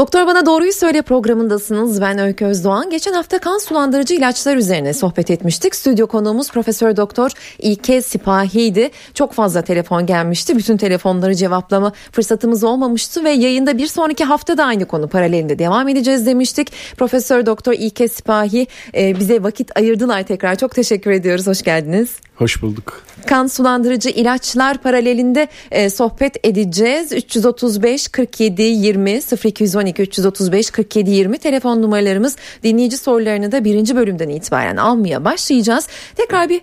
Doktor 0.00 0.26
Bana 0.26 0.46
Doğruyu 0.46 0.72
Söyle 0.72 1.02
programındasınız. 1.02 2.00
Ben 2.00 2.18
Öykü 2.18 2.44
Özdoğan. 2.44 2.90
Geçen 2.90 3.12
hafta 3.12 3.38
kan 3.38 3.58
sulandırıcı 3.58 4.14
ilaçlar 4.14 4.56
üzerine 4.56 4.94
sohbet 4.94 5.30
etmiştik. 5.30 5.74
Stüdyo 5.74 6.06
konuğumuz 6.06 6.50
Profesör 6.50 6.96
Doktor 6.96 7.30
İlke 7.58 8.02
Sipahi'ydi. 8.02 8.90
Çok 9.14 9.32
fazla 9.32 9.62
telefon 9.62 10.06
gelmişti. 10.06 10.56
Bütün 10.56 10.76
telefonları 10.76 11.34
cevaplama 11.34 11.92
fırsatımız 12.12 12.64
olmamıştı 12.64 13.24
ve 13.24 13.30
yayında 13.30 13.78
bir 13.78 13.86
sonraki 13.86 14.24
hafta 14.24 14.58
da 14.58 14.64
aynı 14.64 14.84
konu 14.84 15.08
paralelinde 15.08 15.58
devam 15.58 15.88
edeceğiz 15.88 16.26
demiştik. 16.26 16.72
Profesör 16.96 17.46
Doktor 17.46 17.72
İlke 17.72 18.08
Sipahi 18.08 18.66
e, 18.94 19.20
bize 19.20 19.42
vakit 19.42 19.76
ayırdılar 19.76 20.22
tekrar. 20.22 20.56
Çok 20.56 20.74
teşekkür 20.74 21.10
ediyoruz. 21.10 21.46
Hoş 21.46 21.62
geldiniz. 21.62 22.10
Hoş 22.34 22.62
bulduk. 22.62 23.02
Kan 23.26 23.46
sulandırıcı 23.46 24.08
ilaçlar 24.08 24.78
paralelinde 24.78 25.48
e, 25.70 25.90
sohbet 25.90 26.46
edeceğiz. 26.46 27.12
335 27.12 28.08
47 28.08 28.62
20 28.62 29.20
0212 29.44 29.89
335 29.98 30.70
47 30.70 31.10
20 31.10 31.38
telefon 31.38 31.82
numaralarımız. 31.82 32.36
Dinleyici 32.62 32.96
sorularını 32.96 33.52
da 33.52 33.64
birinci 33.64 33.96
bölümden 33.96 34.28
itibaren 34.28 34.76
almaya 34.76 35.24
başlayacağız. 35.24 35.88
Tekrar 36.16 36.48
bir 36.48 36.60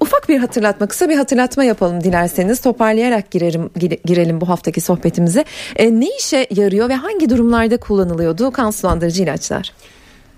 ufak 0.00 0.28
bir 0.28 0.38
hatırlatma, 0.38 0.86
kısa 0.86 1.08
bir 1.08 1.16
hatırlatma 1.16 1.64
yapalım 1.64 2.04
dilerseniz. 2.04 2.60
Toparlayarak 2.60 3.30
girelim, 3.30 3.70
girelim 4.04 4.40
bu 4.40 4.48
haftaki 4.48 4.80
sohbetimize. 4.80 5.44
E, 5.76 6.00
ne 6.00 6.08
işe 6.18 6.46
yarıyor 6.50 6.88
ve 6.88 6.94
hangi 6.94 7.30
durumlarda 7.30 7.76
kullanılıyordu 7.76 8.50
kan 8.50 8.70
sulandırıcı 8.70 9.22
ilaçlar? 9.22 9.72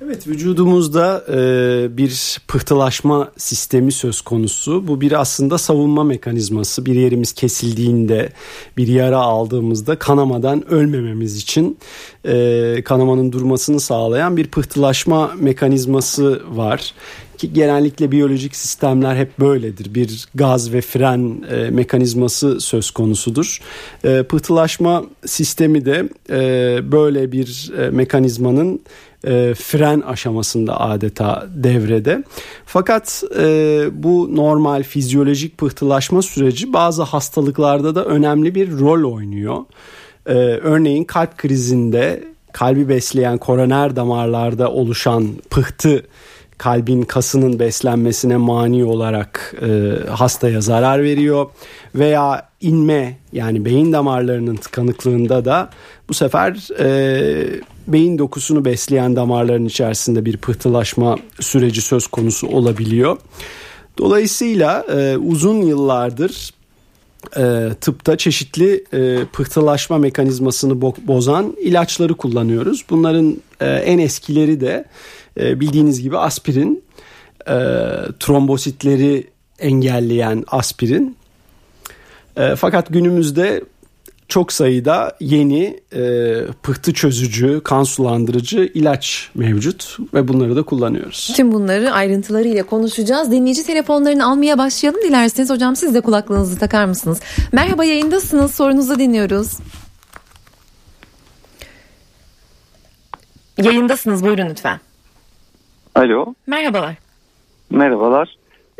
Evet 0.04 0.28
vücudumuzda 0.28 1.24
e, 1.28 1.96
bir 1.96 2.40
pıhtılaşma 2.48 3.32
sistemi 3.36 3.92
söz 3.92 4.20
konusu. 4.20 4.88
Bu 4.88 5.00
bir 5.00 5.20
aslında 5.20 5.58
savunma 5.58 6.04
mekanizması. 6.04 6.86
Bir 6.86 6.94
yerimiz 6.94 7.32
kesildiğinde, 7.32 8.32
bir 8.76 8.88
yara 8.88 9.18
aldığımızda 9.18 9.98
kanamadan 9.98 10.72
ölmememiz 10.72 11.36
için 11.36 11.78
e, 12.24 12.82
kanamanın 12.84 13.32
durmasını 13.32 13.80
sağlayan 13.80 14.36
bir 14.36 14.46
pıhtılaşma 14.46 15.32
mekanizması 15.38 16.42
var 16.56 16.94
ki 17.38 17.52
genellikle 17.52 18.12
biyolojik 18.12 18.56
sistemler 18.56 19.16
hep 19.16 19.40
böyledir. 19.40 19.94
Bir 19.94 20.28
gaz 20.34 20.72
ve 20.72 20.80
fren 20.80 21.44
e, 21.50 21.70
mekanizması 21.70 22.60
söz 22.60 22.90
konusudur. 22.90 23.60
E, 24.04 24.22
pıhtılaşma 24.22 25.04
sistemi 25.26 25.84
de 25.84 26.08
e, 26.30 26.92
böyle 26.92 27.32
bir 27.32 27.72
e, 27.78 27.90
mekanizmanın 27.90 28.80
e, 29.24 29.54
fren 29.54 30.00
aşamasında 30.00 30.80
adeta 30.80 31.46
devrede. 31.54 32.24
Fakat 32.66 33.22
e, 33.38 33.44
bu 33.92 34.36
normal 34.36 34.82
fizyolojik 34.82 35.58
pıhtılaşma 35.58 36.22
süreci 36.22 36.72
bazı 36.72 37.02
hastalıklarda 37.02 37.94
da 37.94 38.04
önemli 38.04 38.54
bir 38.54 38.78
rol 38.78 39.14
oynuyor. 39.14 39.58
E, 40.26 40.32
örneğin 40.62 41.04
kalp 41.04 41.38
krizinde 41.38 42.24
kalbi 42.52 42.88
besleyen 42.88 43.38
koroner 43.38 43.96
damarlarda 43.96 44.70
oluşan 44.70 45.28
pıhtı 45.50 46.02
kalbin 46.58 47.02
kasının 47.02 47.58
beslenmesine 47.58 48.36
mani 48.36 48.84
olarak 48.84 49.54
e, 49.62 49.92
hastaya 50.10 50.60
zarar 50.60 51.02
veriyor 51.02 51.46
veya 51.94 52.48
inme 52.60 53.18
yani 53.32 53.64
beyin 53.64 53.92
damarlarının 53.92 54.56
tıkanıklığında 54.56 55.44
da 55.44 55.70
bu 56.08 56.14
sefer 56.14 56.80
e, 56.80 57.60
beyin 57.86 58.18
dokusunu 58.18 58.64
besleyen 58.64 59.16
damarların 59.16 59.64
içerisinde 59.64 60.24
bir 60.24 60.36
pıhtılaşma 60.36 61.18
süreci 61.40 61.82
söz 61.82 62.06
konusu 62.06 62.48
olabiliyor. 62.48 63.18
Dolayısıyla 63.98 64.86
e, 64.94 65.16
uzun 65.16 65.62
yıllardır 65.62 66.50
e, 67.36 67.70
tıpta 67.80 68.16
çeşitli 68.16 68.84
e, 68.92 69.24
pıhtılaşma 69.32 69.98
mekanizmasını 69.98 70.72
bo- 70.72 71.06
bozan 71.06 71.56
ilaçları 71.60 72.14
kullanıyoruz. 72.14 72.84
Bunların 72.90 73.36
e, 73.60 73.66
en 73.66 73.98
eskileri 73.98 74.60
de 74.60 74.84
e, 75.40 75.60
bildiğiniz 75.60 76.02
gibi 76.02 76.18
aspirin, 76.18 76.84
e, 77.40 77.54
trombositleri 78.20 79.26
engelleyen 79.58 80.44
aspirin. 80.48 81.16
E, 82.36 82.56
fakat 82.56 82.88
günümüzde 82.88 83.64
çok 84.32 84.52
sayıda 84.52 85.16
yeni 85.20 85.80
e, 85.94 86.02
pıhtı 86.62 86.92
çözücü, 86.92 87.60
kan 87.64 87.82
sulandırıcı 87.82 88.70
ilaç 88.74 89.30
mevcut 89.34 89.98
ve 90.14 90.28
bunları 90.28 90.56
da 90.56 90.62
kullanıyoruz. 90.62 91.32
Tüm 91.36 91.52
bunları 91.52 91.92
ayrıntılarıyla 91.92 92.62
konuşacağız. 92.62 93.32
Dinleyici 93.32 93.66
telefonlarını 93.66 94.26
almaya 94.26 94.58
başlayalım 94.58 95.02
dilerseniz. 95.02 95.50
Hocam 95.50 95.76
siz 95.76 95.94
de 95.94 96.00
kulaklığınızı 96.00 96.58
takar 96.58 96.84
mısınız? 96.84 97.20
Merhaba 97.52 97.84
yayındasınız. 97.84 98.54
Sorunuzu 98.54 98.98
dinliyoruz. 98.98 99.58
Yayındasınız. 103.58 104.24
Buyurun 104.24 104.50
lütfen. 104.50 104.80
Alo. 105.94 106.34
Merhabalar. 106.46 106.94
Merhabalar. 107.70 108.36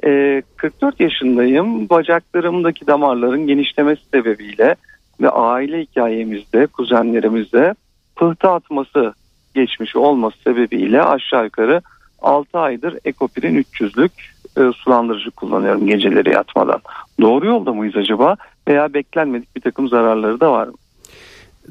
Ee, 0.07 0.43
44 0.57 1.01
yaşındayım. 1.01 1.89
Bacaklarımdaki 1.89 2.87
damarların 2.87 3.47
genişlemesi 3.47 4.03
sebebiyle 4.15 4.77
ve 5.23 5.31
aile 5.31 5.81
hikayemizde 5.81 6.67
kuzenlerimizde 6.67 7.75
pıhtı 8.17 8.49
atması 8.49 9.15
geçmiş 9.55 9.97
olması 9.97 10.39
sebebiyle 10.39 11.03
aşağı 11.03 11.45
yukarı 11.45 11.83
6 12.23 12.59
aydır 12.59 12.99
Ekopirin 13.05 13.63
300'lük 13.63 14.11
e, 14.57 14.73
sulandırıcı 14.73 15.31
kullanıyorum 15.31 15.87
geceleri 15.87 16.31
yatmadan. 16.31 16.81
Doğru 17.21 17.47
yolda 17.47 17.73
mıyız 17.73 17.97
acaba 17.97 18.37
veya 18.69 18.95
beklenmedik 18.95 19.57
bir 19.57 19.61
takım 19.61 19.89
zararları 19.89 20.41
da 20.41 20.53
var 20.53 20.67
mı? 20.67 20.75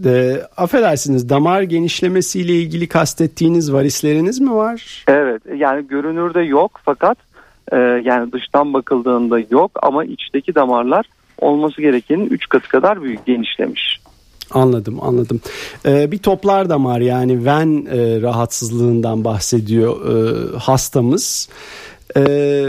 E, 0.06 0.42
affedersiniz 0.58 1.30
damar 1.30 1.62
genişlemesiyle 1.62 2.54
ilgili 2.54 2.88
kastettiğiniz 2.88 3.74
varisleriniz 3.74 4.40
mi 4.40 4.56
var? 4.56 5.06
Evet 5.08 5.42
yani 5.56 5.88
görünürde 5.88 6.42
yok 6.42 6.80
fakat 6.84 7.18
e, 7.72 7.78
yani 7.78 8.32
dıştan 8.32 8.74
bakıldığında 8.74 9.40
yok 9.50 9.72
ama 9.82 10.06
içteki 10.06 10.56
damarlar 10.56 11.06
olması 11.41 11.81
gerekenin 11.81 12.25
3 12.29 12.50
katı 12.50 12.69
kadar 12.69 13.03
büyük 13.03 13.25
genişlemiş. 13.25 14.00
Anladım 14.52 15.03
anladım. 15.03 15.41
Ee, 15.85 16.12
bir 16.12 16.18
toplar 16.18 16.69
damar 16.69 17.00
yani 17.00 17.46
ven 17.46 17.85
e, 17.91 18.22
rahatsızlığından 18.22 19.24
bahsediyor 19.24 19.96
e, 20.06 20.57
hastamız. 20.57 21.50
E, 22.18 22.22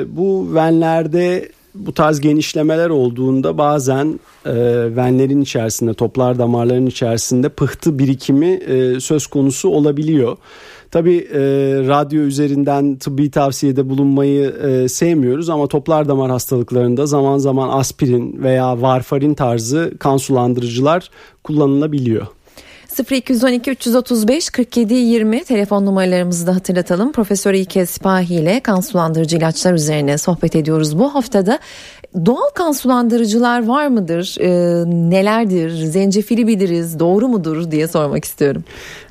bu 0.06 0.54
venlerde 0.54 1.48
bu 1.74 1.92
tarz 1.92 2.20
genişlemeler 2.20 2.90
olduğunda 2.90 3.58
bazen 3.58 4.20
e, 4.46 4.54
venlerin 4.96 5.40
içerisinde 5.40 5.94
toplar 5.94 6.38
damarların 6.38 6.86
içerisinde 6.86 7.48
pıhtı 7.48 7.98
birikimi 7.98 8.46
e, 8.46 9.00
söz 9.00 9.26
konusu 9.26 9.68
olabiliyor. 9.68 10.36
Tabii 10.90 11.16
e, 11.16 11.40
radyo 11.88 12.22
üzerinden 12.22 12.96
tıbbi 12.96 13.30
tavsiyede 13.30 13.88
bulunmayı 13.88 14.50
e, 14.50 14.88
sevmiyoruz 14.88 15.48
ama 15.50 15.66
toplar 15.66 16.08
damar 16.08 16.30
hastalıklarında 16.30 17.06
zaman 17.06 17.38
zaman 17.38 17.68
aspirin 17.78 18.42
veya 18.42 18.82
varfarin 18.82 19.34
tarzı 19.34 19.92
kan 19.98 20.16
sulandırıcılar 20.16 21.10
kullanılabiliyor. 21.44 22.26
0212 22.98 23.70
335 23.70 24.50
47 24.50 24.94
20 24.94 25.44
telefon 25.44 25.86
numaralarımızı 25.86 26.46
da 26.46 26.54
hatırlatalım. 26.56 27.12
Profesör 27.12 27.54
İlke 27.54 27.86
Sipahi 27.86 28.34
ile 28.34 28.60
kan 28.60 28.80
sulandırıcı 28.80 29.36
ilaçlar 29.36 29.74
üzerine 29.74 30.18
sohbet 30.18 30.56
ediyoruz. 30.56 30.98
Bu 30.98 31.14
haftada 31.14 31.58
doğal 32.26 32.50
kan 32.54 32.72
sulandırıcılar 32.72 33.66
var 33.66 33.86
mıdır? 33.86 34.36
E, 34.40 34.50
nelerdir? 35.10 35.70
Zencefili 35.70 36.46
biliriz. 36.46 36.98
Doğru 36.98 37.28
mudur 37.28 37.70
diye 37.70 37.88
sormak 37.88 38.24
istiyorum. 38.24 38.64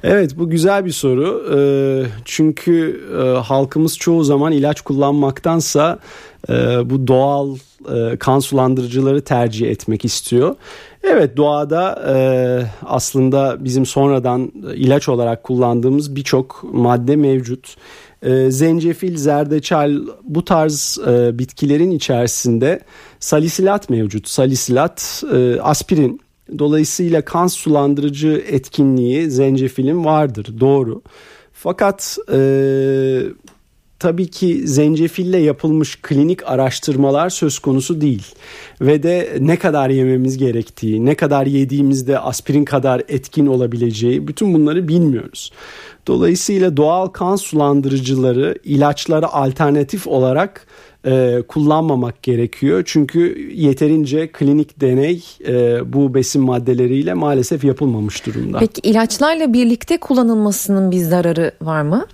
Evet 0.03 0.37
bu 0.37 0.49
güzel 0.49 0.85
bir 0.85 0.91
soru. 0.91 1.47
E, 1.55 1.59
çünkü 2.25 3.01
e, 3.19 3.39
halkımız 3.39 3.97
çoğu 3.97 4.23
zaman 4.23 4.51
ilaç 4.51 4.81
kullanmaktansa 4.81 5.99
e, 6.49 6.53
bu 6.89 7.07
doğal 7.07 7.55
e, 7.95 8.17
kan 8.17 8.39
sulandırıcıları 8.39 9.21
tercih 9.21 9.69
etmek 9.69 10.05
istiyor. 10.05 10.55
Evet 11.03 11.37
doğada 11.37 12.03
e, 12.07 12.15
aslında 12.85 13.63
bizim 13.63 13.85
sonradan 13.85 14.51
ilaç 14.75 15.09
olarak 15.09 15.43
kullandığımız 15.43 16.15
birçok 16.15 16.63
madde 16.63 17.15
mevcut. 17.15 17.75
E, 18.21 18.51
zencefil, 18.51 19.17
zerdeçal 19.17 20.01
bu 20.23 20.45
tarz 20.45 20.99
e, 21.07 21.39
bitkilerin 21.39 21.91
içerisinde 21.91 22.79
salisilat 23.19 23.89
mevcut. 23.89 24.27
Salisilat, 24.27 25.23
e, 25.33 25.61
aspirin. 25.61 26.21
Dolayısıyla 26.59 27.21
kan 27.25 27.47
sulandırıcı 27.47 28.43
etkinliği 28.47 29.31
zencefilin 29.31 30.05
vardır 30.05 30.59
doğru. 30.59 31.01
Fakat 31.53 32.17
e, 32.33 32.39
tabii 34.01 34.27
ki 34.27 34.67
zencefille 34.67 35.37
yapılmış 35.37 36.01
klinik 36.01 36.49
araştırmalar 36.49 37.29
söz 37.29 37.59
konusu 37.59 38.01
değil. 38.01 38.23
Ve 38.81 39.03
de 39.03 39.37
ne 39.39 39.59
kadar 39.59 39.89
yememiz 39.89 40.37
gerektiği, 40.37 41.05
ne 41.05 41.15
kadar 41.15 41.45
yediğimizde 41.45 42.19
aspirin 42.19 42.65
kadar 42.65 43.01
etkin 43.07 43.47
olabileceği 43.47 44.27
bütün 44.27 44.53
bunları 44.53 44.87
bilmiyoruz. 44.87 45.51
Dolayısıyla 46.07 46.77
doğal 46.77 47.07
kan 47.07 47.35
sulandırıcıları 47.35 48.55
ilaçlara 48.63 49.33
alternatif 49.33 50.07
olarak 50.07 50.67
e, 51.05 51.43
kullanmamak 51.47 52.23
gerekiyor. 52.23 52.83
Çünkü 52.85 53.51
yeterince 53.53 54.27
klinik 54.27 54.81
deney 54.81 55.23
e, 55.47 55.79
bu 55.93 56.13
besin 56.13 56.41
maddeleriyle 56.41 57.13
maalesef 57.13 57.63
yapılmamış 57.63 58.25
durumda. 58.25 58.59
Peki 58.59 58.89
ilaçlarla 58.89 59.53
birlikte 59.53 59.97
kullanılmasının 59.97 60.91
bir 60.91 60.97
zararı 61.03 61.51
var 61.61 61.81
mı? 61.81 62.05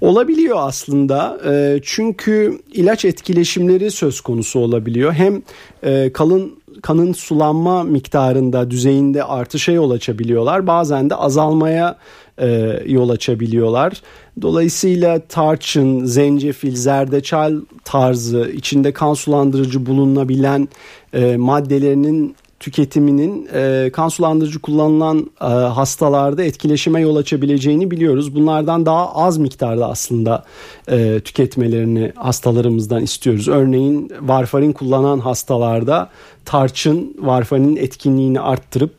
Olabiliyor 0.00 0.56
aslında 0.60 1.40
e, 1.50 1.80
çünkü 1.82 2.58
ilaç 2.72 3.04
etkileşimleri 3.04 3.90
söz 3.90 4.20
konusu 4.20 4.60
olabiliyor. 4.60 5.12
Hem 5.12 5.42
e, 5.82 6.12
kalın 6.12 6.52
kanın 6.82 7.12
sulanma 7.12 7.82
miktarında 7.82 8.70
düzeyinde 8.70 9.24
artışa 9.24 9.72
yol 9.72 9.90
açabiliyorlar. 9.90 10.66
Bazen 10.66 11.10
de 11.10 11.14
azalmaya 11.14 11.98
e, 12.38 12.80
yol 12.86 13.08
açabiliyorlar. 13.08 14.02
Dolayısıyla 14.42 15.18
tarçın, 15.18 16.04
zencefil, 16.04 16.76
zerdeçal 16.76 17.60
tarzı 17.84 18.50
içinde 18.50 18.92
kan 18.92 19.14
sulandırıcı 19.14 19.86
bulunabilen 19.86 20.68
e, 21.12 21.36
maddelerinin 21.36 22.36
tüketiminin 22.60 23.48
e, 23.54 23.90
kan 23.92 24.08
sulandırıcı 24.08 24.58
kullanılan 24.58 25.30
e, 25.40 25.44
hastalarda 25.44 26.44
etkileşime 26.44 27.00
yol 27.00 27.16
açabileceğini 27.16 27.90
biliyoruz. 27.90 28.34
Bunlardan 28.34 28.86
daha 28.86 29.14
az 29.14 29.38
miktarda 29.38 29.88
aslında 29.88 30.44
e, 30.90 31.20
tüketmelerini 31.20 32.12
hastalarımızdan 32.16 33.02
istiyoruz. 33.02 33.48
Örneğin 33.48 34.12
varfarin 34.20 34.72
kullanan 34.72 35.18
hastalarda 35.18 36.10
tarçın 36.44 37.14
varfarinin 37.18 37.76
etkinliğini 37.76 38.40
arttırıp 38.40 38.94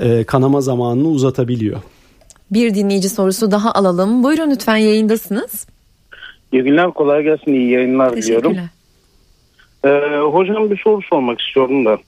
e, 0.00 0.24
kanama 0.24 0.60
zamanını 0.60 1.08
uzatabiliyor. 1.08 1.80
Bir 2.50 2.74
dinleyici 2.74 3.08
sorusu 3.08 3.50
daha 3.50 3.72
alalım. 3.72 4.22
Buyurun 4.22 4.50
lütfen 4.50 4.76
yayındasınız. 4.76 5.66
İyi 6.52 6.62
günler 6.62 6.90
kolay 6.90 7.22
gelsin 7.22 7.52
iyi 7.52 7.70
yayınlar 7.70 8.16
diliyorum. 8.16 8.56
Ee, 9.84 10.18
hocam 10.32 10.70
bir 10.70 10.76
soru 10.76 11.02
sormak 11.02 11.40
istiyorum 11.40 11.84
da. 11.84 11.98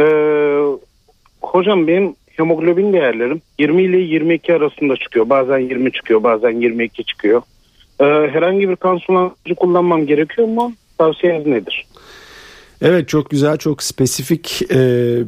Ee, 0.00 0.58
hocam 1.42 1.86
benim 1.86 2.14
hemoglobin 2.26 2.92
değerlerim 2.92 3.42
20 3.58 3.82
ile 3.82 3.98
22 3.98 4.54
arasında 4.54 4.96
çıkıyor. 4.96 5.28
Bazen 5.28 5.58
20 5.58 5.92
çıkıyor 5.92 6.22
bazen 6.22 6.60
22 6.60 7.04
çıkıyor. 7.04 7.42
Ee, 8.00 8.04
herhangi 8.04 8.68
bir 8.68 8.76
kan 8.76 8.96
sulandırıcı 8.96 9.54
kullanmam 9.54 10.06
gerekiyor 10.06 10.48
mu? 10.48 10.72
Tavsiyeniz 10.98 11.46
nedir? 11.46 11.86
Evet 12.82 13.08
çok 13.08 13.30
güzel 13.30 13.56
çok 13.56 13.82
spesifik 13.82 14.62
e, 14.70 14.78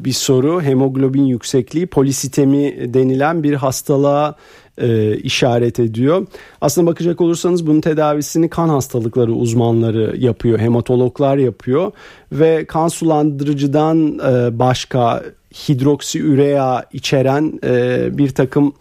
bir 0.05 0.13
soru. 0.13 0.63
Hemoglobin 0.63 1.25
yüksekliği 1.25 1.87
polisitemi 1.87 2.95
denilen 2.95 3.43
bir 3.43 3.55
hastalığa 3.55 4.37
e, 4.81 5.17
işaret 5.17 5.81
ediyor. 5.81 6.27
Aslında 6.61 6.91
bakacak 6.91 7.21
olursanız 7.21 7.67
bunun 7.67 7.81
tedavisini 7.81 8.49
kan 8.49 8.69
hastalıkları 8.69 9.33
uzmanları 9.33 10.17
yapıyor, 10.19 10.59
hematologlar 10.59 11.37
yapıyor 11.37 11.93
ve 12.33 12.65
kan 12.65 12.89
sulandırıcıdan 12.89 14.19
e, 14.19 14.59
başka 14.59 15.23
hidroksiürea 15.69 16.85
içeren 16.93 17.61
e, 17.65 18.09
bir 18.19 18.29
takım 18.29 18.73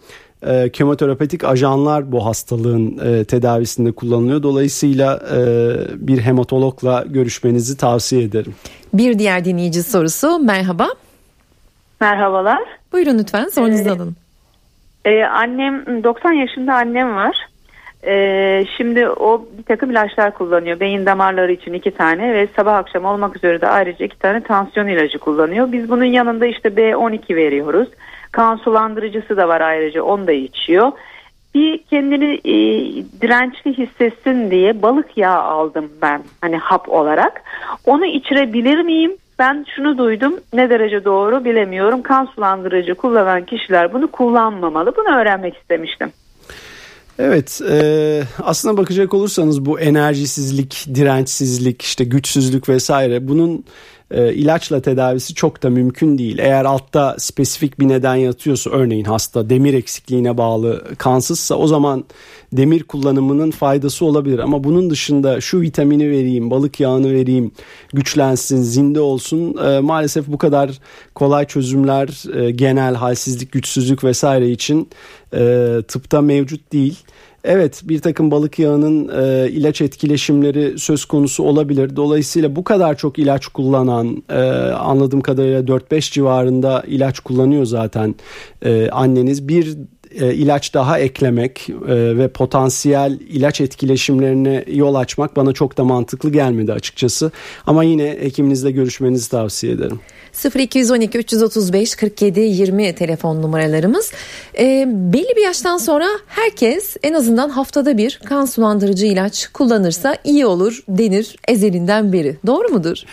e, 0.46 0.70
kemoterapetik 0.70 1.44
ajanlar 1.44 2.12
bu 2.12 2.26
hastalığın 2.26 2.98
e, 2.98 3.24
tedavisinde 3.24 3.92
kullanılıyor. 3.92 4.42
Dolayısıyla 4.42 5.22
e, 5.36 5.38
bir 6.08 6.18
hematologla 6.18 7.04
görüşmenizi 7.08 7.76
tavsiye 7.76 8.22
ederim. 8.22 8.54
Bir 8.94 9.18
diğer 9.18 9.44
dinleyici 9.44 9.82
sorusu 9.82 10.38
merhaba. 10.38 10.88
Merhabalar. 12.00 12.60
Buyurun 12.92 13.18
lütfen 13.18 13.48
sorunuzu 13.48 13.88
ee, 13.88 13.90
alın. 13.90 14.16
E, 15.04 15.24
annem 15.24 16.04
90 16.04 16.32
yaşında 16.32 16.74
annem 16.74 17.16
var. 17.16 17.48
E, 18.06 18.64
şimdi 18.76 19.08
o 19.08 19.46
bir 19.58 19.62
takım 19.62 19.90
ilaçlar 19.90 20.34
kullanıyor. 20.34 20.80
Beyin 20.80 21.06
damarları 21.06 21.52
için 21.52 21.72
iki 21.72 21.90
tane 21.90 22.34
ve 22.34 22.48
sabah 22.56 22.74
akşam 22.74 23.04
olmak 23.04 23.36
üzere 23.36 23.60
de 23.60 23.68
ayrıca 23.68 24.04
iki 24.04 24.18
tane 24.18 24.42
tansiyon 24.42 24.86
ilacı 24.86 25.18
kullanıyor. 25.18 25.72
Biz 25.72 25.90
bunun 25.90 26.04
yanında 26.04 26.46
işte 26.46 26.68
B12 26.68 27.36
veriyoruz. 27.36 27.88
Kan 28.32 28.56
sulandırıcısı 28.56 29.36
da 29.36 29.48
var 29.48 29.60
ayrıca 29.60 30.02
onu 30.02 30.26
da 30.26 30.32
içiyor. 30.32 30.92
Bir 31.54 31.78
kendini 31.78 32.34
e, 32.44 32.54
dirençli 33.20 33.78
hissetsin 33.78 34.50
diye 34.50 34.82
balık 34.82 35.16
yağı 35.16 35.42
aldım 35.42 35.92
ben 36.02 36.22
hani 36.40 36.56
hap 36.56 36.88
olarak. 36.88 37.42
Onu 37.86 38.06
içirebilir 38.06 38.80
miyim? 38.82 39.16
Ben 39.38 39.66
şunu 39.76 39.98
duydum 39.98 40.40
ne 40.52 40.70
derece 40.70 41.04
doğru 41.04 41.44
bilemiyorum. 41.44 42.02
Kan 42.02 42.26
sulandırıcı 42.26 42.94
kullanan 42.94 43.46
kişiler 43.46 43.92
bunu 43.92 44.10
kullanmamalı. 44.10 44.96
Bunu 44.96 45.16
öğrenmek 45.16 45.56
istemiştim. 45.56 46.12
Evet 47.18 47.60
e, 47.70 48.22
aslına 48.42 48.76
bakacak 48.76 49.14
olursanız 49.14 49.66
bu 49.66 49.80
enerjisizlik, 49.80 50.86
dirençsizlik, 50.94 51.82
işte 51.82 52.04
güçsüzlük 52.04 52.68
vesaire 52.68 53.28
bunun 53.28 53.64
e, 54.10 54.34
ilaçla 54.34 54.80
tedavisi 54.82 55.34
çok 55.34 55.62
da 55.62 55.70
mümkün 55.70 56.18
değil. 56.18 56.38
Eğer 56.38 56.64
altta 56.64 57.16
spesifik 57.18 57.80
bir 57.80 57.88
neden 57.88 58.14
yatıyorsa 58.14 58.70
örneğin 58.70 59.04
hasta 59.04 59.50
demir 59.50 59.74
eksikliğine 59.74 60.38
bağlı 60.38 60.84
kansızsa 60.98 61.54
o 61.54 61.66
zaman 61.66 62.04
demir 62.52 62.82
kullanımının 62.82 63.50
faydası 63.50 64.04
olabilir. 64.04 64.38
Ama 64.38 64.64
bunun 64.64 64.90
dışında 64.90 65.40
şu 65.40 65.60
vitamini 65.60 66.10
vereyim, 66.10 66.50
balık 66.50 66.80
yağını 66.80 67.12
vereyim, 67.12 67.52
güçlensin, 67.92 68.62
zinde 68.62 69.00
olsun 69.00 69.56
e, 69.64 69.80
maalesef 69.80 70.26
bu 70.26 70.38
kadar 70.38 70.78
kolay 71.14 71.46
çözümler 71.46 72.36
e, 72.40 72.50
genel 72.50 72.94
halsizlik, 72.94 73.52
güçsüzlük 73.52 74.04
vesaire 74.04 74.50
için 74.50 74.88
e, 75.34 75.74
tıpta 75.88 76.20
mevcut 76.20 76.72
değil. 76.72 76.98
Evet 77.44 77.80
bir 77.84 77.98
takım 77.98 78.30
balık 78.30 78.58
yağının 78.58 79.08
e, 79.22 79.50
ilaç 79.50 79.80
etkileşimleri 79.80 80.78
söz 80.78 81.04
konusu 81.04 81.44
olabilir. 81.44 81.96
Dolayısıyla 81.96 82.56
bu 82.56 82.64
kadar 82.64 82.96
çok 82.96 83.18
ilaç 83.18 83.46
kullanan 83.46 84.22
e, 84.28 84.40
anladığım 84.72 85.20
kadarıyla 85.20 85.60
4-5 85.60 86.12
civarında 86.12 86.84
ilaç 86.86 87.20
kullanıyor 87.20 87.64
zaten 87.64 88.14
e, 88.62 88.90
anneniz. 88.90 89.48
Bir 89.48 89.76
e, 90.14 90.34
ilaç 90.34 90.74
daha 90.74 90.98
eklemek 90.98 91.68
e, 91.68 92.18
ve 92.18 92.28
potansiyel 92.28 93.20
ilaç 93.28 93.60
etkileşimlerine 93.60 94.64
yol 94.72 94.94
açmak 94.94 95.36
bana 95.36 95.52
çok 95.52 95.78
da 95.78 95.84
mantıklı 95.84 96.32
gelmedi 96.32 96.72
açıkçası. 96.72 97.30
Ama 97.66 97.84
yine 97.84 98.04
hekiminizle 98.04 98.70
görüşmenizi 98.70 99.30
tavsiye 99.30 99.72
ederim. 99.72 100.00
0212 100.56 101.18
335 101.18 101.94
47 101.96 102.40
20 102.40 102.94
telefon 102.94 103.42
numaralarımız. 103.42 104.12
E, 104.58 104.84
belli 104.88 105.36
bir 105.36 105.42
yaştan 105.42 105.76
sonra 105.76 106.06
herkes 106.26 106.96
en 107.02 107.12
azından 107.12 107.48
haftada 107.48 107.98
bir 107.98 108.20
kan 108.24 108.44
sulandırıcı 108.44 109.06
ilaç 109.06 109.46
kullanırsa 109.46 110.16
iyi 110.24 110.46
olur 110.46 110.82
denir 110.88 111.36
ezelinden 111.48 112.12
beri. 112.12 112.36
Doğru 112.46 112.68
mudur? 112.68 113.04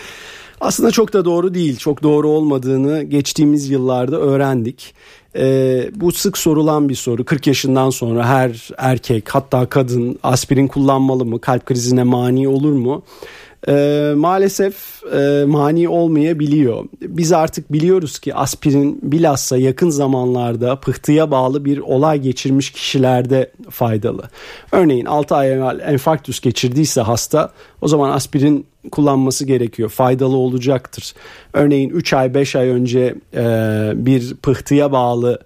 Aslında 0.62 0.92
çok 0.92 1.14
da 1.14 1.26
doğru 1.26 1.54
değil. 1.54 1.78
Çok 1.78 2.04
doğru 2.04 2.30
olmadığını 2.30 3.04
geçtiğimiz 3.04 3.70
yıllarda 3.70 4.20
öğrendik. 4.20 4.94
Ee, 5.38 5.90
bu 5.96 6.12
sık 6.12 6.38
sorulan 6.38 6.90
bir 6.90 6.96
soru. 6.96 7.26
40 7.26 7.48
yaşından 7.48 7.90
sonra 7.90 8.28
her 8.28 8.70
erkek 8.78 9.30
hatta 9.36 9.66
kadın 9.66 10.20
aspirin 10.24 10.68
kullanmalı 10.68 11.26
mı? 11.26 11.42
Kalp 11.42 11.66
krizine 11.66 12.04
mani 12.04 12.48
olur 12.48 12.72
mu? 12.72 13.04
E, 13.68 14.14
maalesef 14.16 15.04
e, 15.14 15.46
mani 15.48 15.90
olmayabiliyor. 15.90 16.86
Biz 17.02 17.32
artık 17.32 17.74
biliyoruz 17.74 18.20
ki 18.20 18.36
aspirin 18.36 19.00
bilhassa 19.04 19.58
yakın 19.58 19.90
zamanlarda 19.90 20.80
pıhtıya 20.80 21.32
bağlı 21.32 21.66
bir 21.66 21.78
olay 21.78 22.20
geçirmiş 22.20 22.72
kişilerde 22.72 23.52
faydalı. 23.70 24.24
Örneğin 24.72 25.06
6 25.06 25.36
ay 25.36 25.54
evvel 25.54 25.80
enfarktüs 25.80 26.40
geçirdiyse 26.40 27.02
hasta 27.02 27.52
o 27.82 27.88
zaman 27.88 28.10
aspirin 28.10 28.66
kullanması 28.92 29.46
gerekiyor. 29.46 29.90
Faydalı 29.90 30.36
olacaktır. 30.36 31.14
Örneğin 31.54 31.90
3 31.90 32.14
ay 32.14 32.34
5 32.34 32.56
ay 32.56 32.70
önce 32.70 33.16
e, 33.34 33.44
bir 33.96 34.36
pıhtıya 34.36 34.92
bağlı 34.92 35.40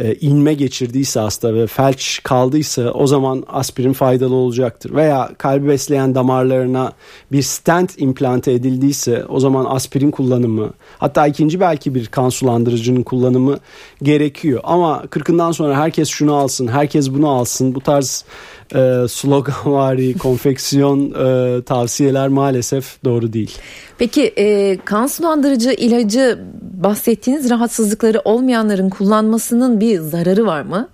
e, 0.00 0.14
inme 0.14 0.54
geçirdiyse 0.54 1.20
hasta 1.20 1.54
ve 1.54 1.66
felç 1.66 2.20
kaldıysa 2.22 2.90
o 2.90 3.06
zaman 3.06 3.44
aspirin 3.48 3.92
faydalı 3.92 4.34
olacaktır. 4.34 4.94
Veya 4.94 5.30
kalbi 5.38 5.68
besleyen 5.68 6.14
damarlarına 6.14 6.92
bir 7.32 7.42
stent 7.42 8.00
implante 8.00 8.52
edildiyse 8.52 9.24
o 9.28 9.40
zaman 9.40 9.66
aspirin 9.68 10.10
kullanımı 10.10 10.70
hatta 10.98 11.26
ikinci 11.26 11.60
belki 11.60 11.94
bir 11.94 12.06
kan 12.06 12.28
sulandırıcının 12.28 13.02
kullanımı 13.02 13.58
gerekiyor. 14.02 14.60
Ama 14.64 15.06
kırkından 15.10 15.52
sonra 15.52 15.76
herkes 15.76 16.08
şunu 16.08 16.34
alsın, 16.34 16.68
herkes 16.68 17.10
bunu 17.10 17.28
alsın. 17.28 17.74
Bu 17.74 17.80
tarz 17.80 18.24
e, 18.74 19.08
sloganvari, 19.08 20.14
konfeksiyon 20.18 21.10
e, 21.10 21.62
tavsiyeler 21.62 22.28
maalesef 22.28 23.04
doğru 23.04 23.32
değil. 23.32 23.58
Peki 23.98 24.22
e, 24.38 24.78
kan 24.84 25.06
sulandırıcı 25.06 25.70
ilacı 25.72 26.38
bahsettiğiniz 26.60 27.50
rahatsızlıkları 27.50 28.20
olmayanların 28.24 28.90
kullanmasının 28.90 29.80
bir 29.80 29.98
zararı 29.98 30.46
var 30.46 30.62
mı? 30.62 30.88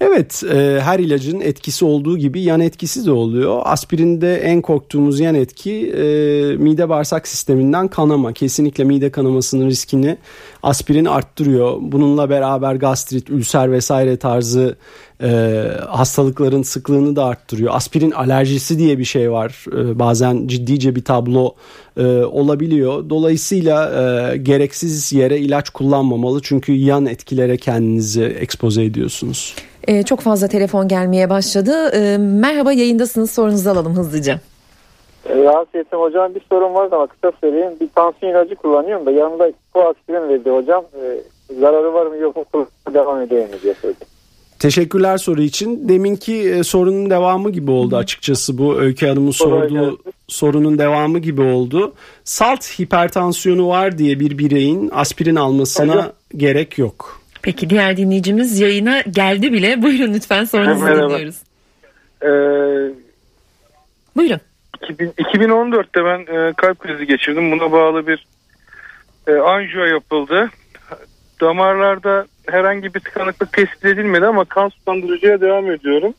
Evet 0.00 0.42
e, 0.54 0.80
her 0.80 0.98
ilacın 0.98 1.40
etkisi 1.40 1.84
olduğu 1.84 2.18
gibi 2.18 2.40
yan 2.40 2.60
etkisi 2.60 3.06
de 3.06 3.10
oluyor. 3.10 3.60
Aspirinde 3.64 4.36
en 4.36 4.62
korktuğumuz 4.62 5.20
yan 5.20 5.34
etki 5.34 5.90
e, 5.90 6.02
mide 6.56 6.88
bağırsak 6.88 7.28
sisteminden 7.28 7.88
kanama. 7.88 8.32
Kesinlikle 8.32 8.84
mide 8.84 9.10
kanamasının 9.10 9.66
riskini 9.66 10.16
aspirin 10.62 11.04
arttırıyor. 11.04 11.76
Bununla 11.80 12.30
beraber 12.30 12.74
gastrit, 12.74 13.30
ülser 13.30 13.72
vesaire 13.72 14.16
tarzı 14.16 14.76
e, 15.22 15.62
hastalıkların 15.88 16.62
sıklığını 16.62 17.16
da 17.16 17.24
arttırıyor. 17.24 17.74
Aspirin 17.74 18.10
alerjisi 18.10 18.78
diye 18.78 18.98
bir 18.98 19.04
şey 19.04 19.30
var. 19.30 19.64
E, 19.72 19.98
bazen 19.98 20.46
ciddice 20.46 20.96
bir 20.96 21.04
tablo 21.04 21.54
e, 21.96 22.06
olabiliyor. 22.06 23.10
Dolayısıyla 23.10 23.90
e, 23.90 24.36
gereksiz 24.36 25.12
yere 25.12 25.38
ilaç 25.38 25.70
kullanmamalı 25.70 26.40
çünkü 26.42 26.72
yan 26.72 27.06
etkilere 27.06 27.56
kendinizi 27.56 28.24
ekspoze 28.24 28.84
ediyorsunuz. 28.84 29.54
E, 29.86 30.02
çok 30.02 30.20
fazla 30.20 30.48
telefon 30.48 30.88
gelmeye 30.88 31.30
başladı. 31.30 31.90
E, 31.92 32.18
merhaba 32.18 32.72
yayındasınız 32.72 33.30
sorunuzu 33.30 33.70
alalım 33.70 33.96
hızlıca. 33.96 34.40
Rahatsızım 35.28 36.00
hocam 36.00 36.34
bir 36.34 36.42
sorun 36.48 36.74
var 36.74 36.88
ama 36.92 37.06
kısa 37.06 37.32
söyleyeyim. 37.40 37.72
Bir 37.80 37.88
tansiyon 37.94 38.32
ilacı 38.32 38.54
kullanıyorum 38.54 39.06
da 39.06 39.10
yanında 39.10 39.52
koaspirin 39.74 40.28
verdi 40.28 40.50
hocam. 40.50 40.84
E, 40.94 41.20
zararı 41.60 41.94
var 41.94 42.06
mı 42.06 42.16
yok 42.16 42.36
mu 42.54 42.66
devam 42.94 43.22
edeyim 43.22 43.50
mi 43.50 43.56
diye 43.62 43.74
söyledim. 43.74 44.06
Teşekkürler 44.58 45.18
soru 45.18 45.42
için. 45.42 45.88
Deminki 45.88 46.50
e, 46.50 46.64
sorunun 46.64 47.10
devamı 47.10 47.50
gibi 47.50 47.70
oldu 47.70 47.96
açıkçası 47.96 48.58
bu 48.58 48.76
Öykü 48.76 49.06
Hanım'ın 49.06 49.30
sorduğu 49.30 49.98
sorunun 50.28 50.78
devamı 50.78 51.18
gibi 51.18 51.42
oldu. 51.42 51.92
Salt 52.24 52.64
hipertansiyonu 52.80 53.68
var 53.68 53.98
diye 53.98 54.20
bir 54.20 54.38
bireyin 54.38 54.90
aspirin 54.94 55.36
almasına 55.36 55.94
Hocam. 55.94 56.12
gerek 56.36 56.78
yok. 56.78 57.20
Peki 57.46 57.70
diğer 57.70 57.96
dinleyicimiz 57.96 58.60
yayına 58.60 59.00
geldi 59.00 59.52
bile. 59.52 59.82
Buyurun 59.82 60.14
lütfen 60.14 60.44
sorunuzu 60.44 60.86
dinliyoruz. 60.86 61.36
Ee, 62.22 62.28
Buyurun. 64.16 64.40
2000, 64.82 65.06
2014'te 65.06 66.04
ben 66.04 66.36
e, 66.36 66.52
kalp 66.52 66.78
krizi 66.78 67.06
geçirdim. 67.06 67.52
Buna 67.52 67.72
bağlı 67.72 68.06
bir 68.06 68.26
e, 69.26 69.32
anjiyo 69.32 69.84
yapıldı. 69.84 70.50
Damarlarda 71.40 72.26
herhangi 72.46 72.94
bir 72.94 73.00
tıkanıklık 73.00 73.52
tespit 73.52 73.84
edilmedi 73.84 74.26
ama 74.26 74.44
kan 74.44 74.68
sulandırıcıya 74.68 75.40
devam 75.40 75.70
ediyorum. 75.70 76.14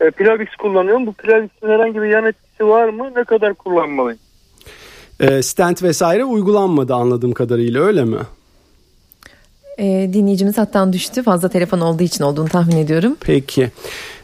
E, 0.00 0.10
Plavix 0.10 0.48
kullanıyorum. 0.58 1.06
Bu 1.06 1.12
Plavix'in 1.12 1.68
herhangi 1.68 2.02
bir 2.02 2.08
yan 2.08 2.26
etkisi 2.26 2.68
var 2.68 2.88
mı? 2.88 3.12
Ne 3.16 3.24
kadar 3.24 3.54
kullanmalıyım? 3.54 4.18
E, 5.20 5.42
stent 5.42 5.82
vesaire 5.82 6.24
uygulanmadı 6.24 6.94
anladığım 6.94 7.32
kadarıyla 7.32 7.82
öyle 7.82 8.04
mi? 8.04 8.18
E, 9.78 10.10
dinleyicimiz 10.12 10.58
hattan 10.58 10.92
düştü. 10.92 11.22
Fazla 11.22 11.48
telefon 11.48 11.80
olduğu 11.80 12.02
için 12.02 12.24
olduğunu 12.24 12.48
tahmin 12.48 12.76
ediyorum. 12.76 13.16
Peki. 13.20 13.70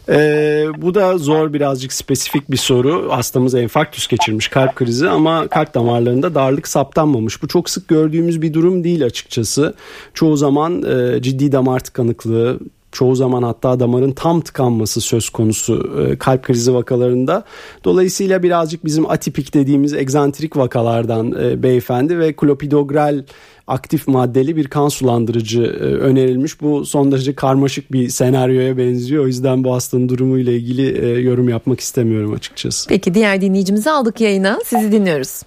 Ee, 0.08 0.66
bu 0.76 0.94
da 0.94 1.18
zor 1.18 1.52
birazcık 1.52 1.92
spesifik 1.92 2.50
bir 2.50 2.56
soru. 2.56 3.12
Hastamız 3.12 3.54
enfarktüs 3.54 4.06
geçirmiş 4.06 4.48
kalp 4.48 4.74
krizi 4.74 5.08
ama 5.08 5.48
kalp 5.48 5.74
damarlarında 5.74 6.34
darlık 6.34 6.68
saptanmamış. 6.68 7.42
Bu 7.42 7.48
çok 7.48 7.70
sık 7.70 7.88
gördüğümüz 7.88 8.42
bir 8.42 8.54
durum 8.54 8.84
değil 8.84 9.04
açıkçası. 9.04 9.74
Çoğu 10.14 10.36
zaman 10.36 10.82
e, 10.82 11.22
ciddi 11.22 11.52
damar 11.52 11.80
tıkanıklığı, 11.80 12.58
çoğu 12.92 13.14
zaman 13.16 13.42
hatta 13.42 13.80
damarın 13.80 14.12
tam 14.12 14.40
tıkanması 14.40 15.00
söz 15.00 15.28
konusu 15.28 15.92
e, 16.00 16.18
kalp 16.18 16.42
krizi 16.42 16.74
vakalarında. 16.74 17.44
Dolayısıyla 17.84 18.42
birazcık 18.42 18.84
bizim 18.84 19.10
atipik 19.10 19.54
dediğimiz 19.54 19.94
egzantrik 19.94 20.56
vakalardan 20.56 21.32
e, 21.32 21.62
beyefendi 21.62 22.18
ve 22.18 22.32
klopidogrel 22.32 23.24
aktif 23.66 24.08
maddeli 24.08 24.56
bir 24.56 24.68
kan 24.68 24.88
sulandırıcı 24.88 25.62
e, 25.62 25.84
önerilmiş. 25.84 26.60
Bu 26.60 26.86
son 26.86 27.12
derece 27.12 27.34
karmaşık 27.34 27.92
bir 27.92 28.08
senaryoya 28.08 28.78
benziyor. 28.78 29.24
O 29.24 29.26
yüzden 29.26 29.64
bu 29.64 29.74
hastanın 29.74 30.08
durumuyla 30.08 30.52
ilgili 30.52 30.98
e, 30.98 31.20
yorum 31.20 31.48
yapmak 31.48 31.80
istemiyorum 31.80 32.32
açıkçası. 32.32 32.88
Peki 32.88 33.14
diğer 33.14 33.40
dinleyicimizi 33.40 33.90
aldık 33.90 34.20
yayına. 34.20 34.58
Sizi 34.64 34.92
dinliyoruz. 34.92 35.42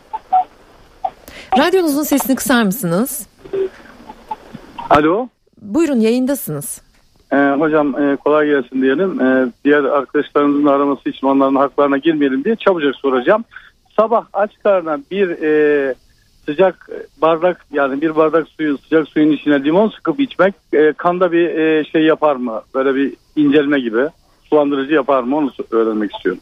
Radyonuzun 1.57 2.03
sesini 2.03 2.35
kısar 2.35 2.63
mısınız? 2.63 3.27
Alo. 4.89 5.27
Buyurun 5.61 5.99
yayındasınız. 5.99 6.81
Ee, 7.33 7.35
hocam 7.59 8.01
e, 8.01 8.15
kolay 8.15 8.47
gelsin 8.47 8.81
diyelim. 8.81 9.21
Ee, 9.21 9.51
diğer 9.65 9.83
arkadaşlarımızın 9.83 10.65
araması 10.65 11.09
için 11.09 11.27
onların 11.27 11.55
haklarına 11.55 11.97
girmeyelim 11.97 12.43
diye 12.43 12.55
çabucak 12.55 12.95
soracağım. 12.95 13.43
Sabah 13.99 14.25
aç 14.33 14.51
karnına 14.63 14.99
bir 15.11 15.29
e, 15.29 15.95
sıcak 16.47 16.89
bardak 17.21 17.65
yani 17.73 18.01
bir 18.01 18.15
bardak 18.15 18.47
suyu 18.47 18.77
sıcak 18.77 19.07
suyun 19.07 19.31
içine 19.31 19.63
limon 19.63 19.89
sıkıp 19.89 20.19
içmek 20.19 20.53
e, 20.73 20.93
kanda 20.93 21.31
bir 21.31 21.49
e, 21.49 21.83
şey 21.83 22.01
yapar 22.01 22.35
mı? 22.35 22.61
Böyle 22.75 22.95
bir 22.95 23.13
incelme 23.35 23.79
gibi 23.79 24.07
sulandırıcı 24.49 24.93
yapar 24.93 25.23
mı 25.23 25.37
onu 25.37 25.51
öğrenmek 25.71 26.15
istiyorum. 26.15 26.41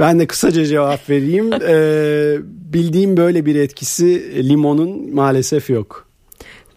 Ben 0.00 0.20
de 0.20 0.26
kısaca 0.26 0.64
cevap 0.64 1.10
vereyim. 1.10 1.52
ee, 1.52 2.36
bildiğim 2.72 3.16
böyle 3.16 3.46
bir 3.46 3.54
etkisi 3.54 4.32
limonun 4.48 5.14
maalesef 5.14 5.70
yok. 5.70 6.06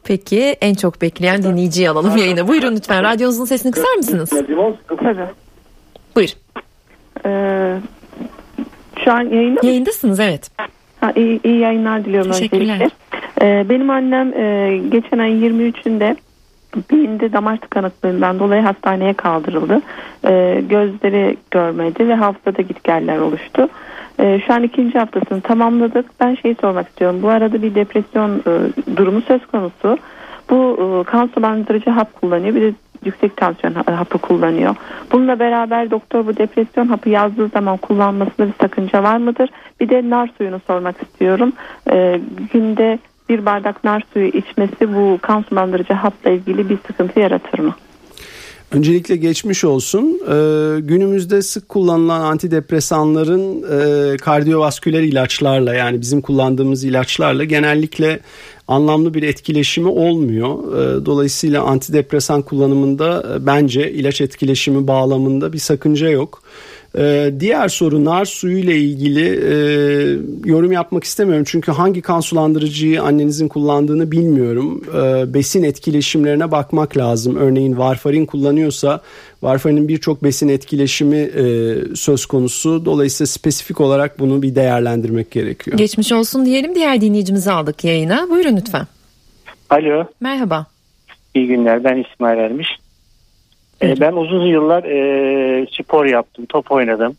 Peki 0.04 0.42
en 0.62 0.74
çok 0.74 1.02
bekleyen 1.02 1.44
dinleyiciyi 1.44 1.90
alalım 1.90 2.18
yayına. 2.18 2.48
Buyurun 2.48 2.76
lütfen 2.76 3.04
radyonuzun 3.04 3.46
sesini 3.46 3.72
kısar 3.72 3.96
mısınız? 3.96 4.30
Tabii. 4.30 5.26
Buyur. 6.16 6.30
Ee, 7.26 7.80
şu 9.06 9.12
an 9.12 9.22
yayında 9.22 9.60
Yayındasınız 9.64 10.20
evet. 10.20 10.52
İyi, 11.16 11.40
iyi 11.44 11.60
yayınlar 11.60 12.06
diliyorum 12.06 12.32
öncelikle. 12.32 12.90
Ee, 13.42 13.66
benim 13.70 13.90
annem 13.90 14.34
e, 14.34 14.78
geçen 14.90 15.18
ay 15.18 15.32
23'ünde 15.32 16.16
beyinde 16.92 17.34
damar 17.34 17.58
tıkanıklığından 17.58 18.40
dolayı 18.40 18.62
hastaneye 18.62 19.14
kaldırıldı. 19.14 19.82
Ee, 20.26 20.64
gözleri 20.70 21.38
görmedi 21.52 22.08
ve 22.08 22.16
hafızada 22.16 22.62
gitgeller 22.62 23.18
oluştu. 23.18 23.70
Ee, 24.20 24.42
şu 24.48 24.54
an 24.54 24.64
ikinci 24.64 25.00
haftasını 25.00 25.42
tamamladık. 25.42 26.06
Ben 26.20 26.36
şeyi 26.36 26.56
sormak 26.62 26.88
istiyorum. 26.88 27.20
Bu 27.22 27.30
arada 27.30 27.62
bir 27.62 27.76
depresyon 27.76 28.40
e, 28.40 28.52
durumu 28.98 29.22
söz 29.22 29.46
konusu. 29.46 29.98
Bu 30.50 30.78
e, 30.80 31.12
kan 31.12 31.30
sulandırıcı 31.36 31.90
hap 31.90 32.22
kullanıyor. 32.22 32.56
Bir 32.56 32.62
de 32.62 32.74
yüksek 33.06 33.38
tansiyon 33.38 33.74
hapı 33.74 34.18
kullanıyor. 34.18 34.76
Bununla 35.12 35.40
beraber 35.40 35.92
doktor 35.92 36.28
bu 36.28 36.38
depresyon 36.38 36.88
hapı 36.88 37.10
yazdığı 37.10 37.48
zaman 37.48 37.78
kullanmasında 37.78 38.48
bir 38.48 38.54
sakınca 38.62 39.04
var 39.04 39.18
mıdır? 39.18 39.50
Bir 39.80 39.90
de 39.90 40.10
nar 40.10 40.30
suyunu 40.38 40.62
sormak 40.68 40.96
istiyorum. 41.02 41.54
E, 41.92 42.22
günde 42.54 43.00
bir 43.30 43.46
bardak 43.46 43.84
nar 43.84 44.04
suyu 44.14 44.28
içmesi 44.28 44.96
bu 44.96 45.20
kan 45.22 45.42
sulandırıcı 45.42 45.94
hapla 45.94 46.30
ilgili 46.30 46.70
bir 46.70 46.78
sıkıntı 46.88 47.20
yaratır 47.20 47.60
mı? 47.60 47.76
Öncelikle 48.72 49.16
geçmiş 49.16 49.64
olsun. 49.64 50.20
Ee, 50.24 50.80
günümüzde 50.80 51.42
sık 51.42 51.70
kullanılan 51.70 52.22
antidepresanların 52.22 53.64
e, 53.64 54.18
kardiyovasküler 54.18 55.04
ilaçlarla 55.04 55.76
yani 55.76 56.02
bizim 56.02 56.22
kullandığımız 56.22 56.84
ilaçlarla 56.84 57.44
genellikle 57.44 58.20
anlamlı 58.68 59.14
bir 59.14 59.24
etkileşimi 59.24 59.88
olmuyor. 59.88 60.50
Ee, 60.50 61.06
dolayısıyla 61.06 61.64
antidepresan 61.64 62.42
kullanımında 62.42 63.36
e, 63.36 63.46
bence 63.46 63.92
ilaç 63.92 64.22
etkileşimi 64.22 64.88
bağlamında 64.88 65.54
bir 65.54 65.58
sakınca 65.58 66.10
yok. 66.10 66.42
Ee, 66.98 67.34
diğer 67.40 67.68
soru 67.68 68.06
nar 68.06 68.26
suyu 68.26 68.58
ile 68.58 68.78
ilgili 68.78 69.26
e, 69.28 69.56
yorum 70.46 70.72
yapmak 70.72 71.04
istemiyorum. 71.04 71.46
Çünkü 71.48 71.72
hangi 71.72 72.02
kan 72.02 72.20
sulandırıcıyı 72.20 73.02
annenizin 73.02 73.48
kullandığını 73.48 74.12
bilmiyorum. 74.12 74.84
E, 74.94 75.34
besin 75.34 75.64
etkileşimlerine 75.64 76.52
bakmak 76.52 76.98
lazım. 76.98 77.36
Örneğin 77.36 77.78
varfarin 77.78 78.26
kullanıyorsa 78.26 79.02
varfarinin 79.42 79.88
birçok 79.88 80.24
besin 80.24 80.50
etkileşimi 80.50 81.18
e, 81.18 81.76
söz 81.96 82.26
konusu. 82.26 82.86
Dolayısıyla 82.86 83.28
spesifik 83.28 83.82
olarak 83.82 84.20
bunu 84.20 84.42
bir 84.42 84.56
değerlendirmek 84.56 85.32
gerekiyor. 85.32 85.78
Geçmiş 85.78 86.12
olsun 86.12 86.46
diyelim. 86.46 86.76
Diğer 86.76 87.02
dinleyicimizi 87.02 87.52
aldık 87.52 87.84
yayına. 87.84 88.28
Buyurun 88.30 88.58
lütfen. 88.58 88.88
Alo. 89.70 90.06
Merhaba. 90.20 90.66
İyi 91.34 91.48
günler. 91.48 91.84
Ben 91.84 92.04
İsmail 92.12 92.38
Ermiş. 92.38 92.68
Evet. 93.82 94.00
Ben 94.02 94.14
uzun 94.14 94.46
yıllar 94.46 94.84
e, 94.84 95.66
spor 95.72 96.06
yaptım, 96.06 96.46
top 96.46 96.72
oynadım. 96.72 97.16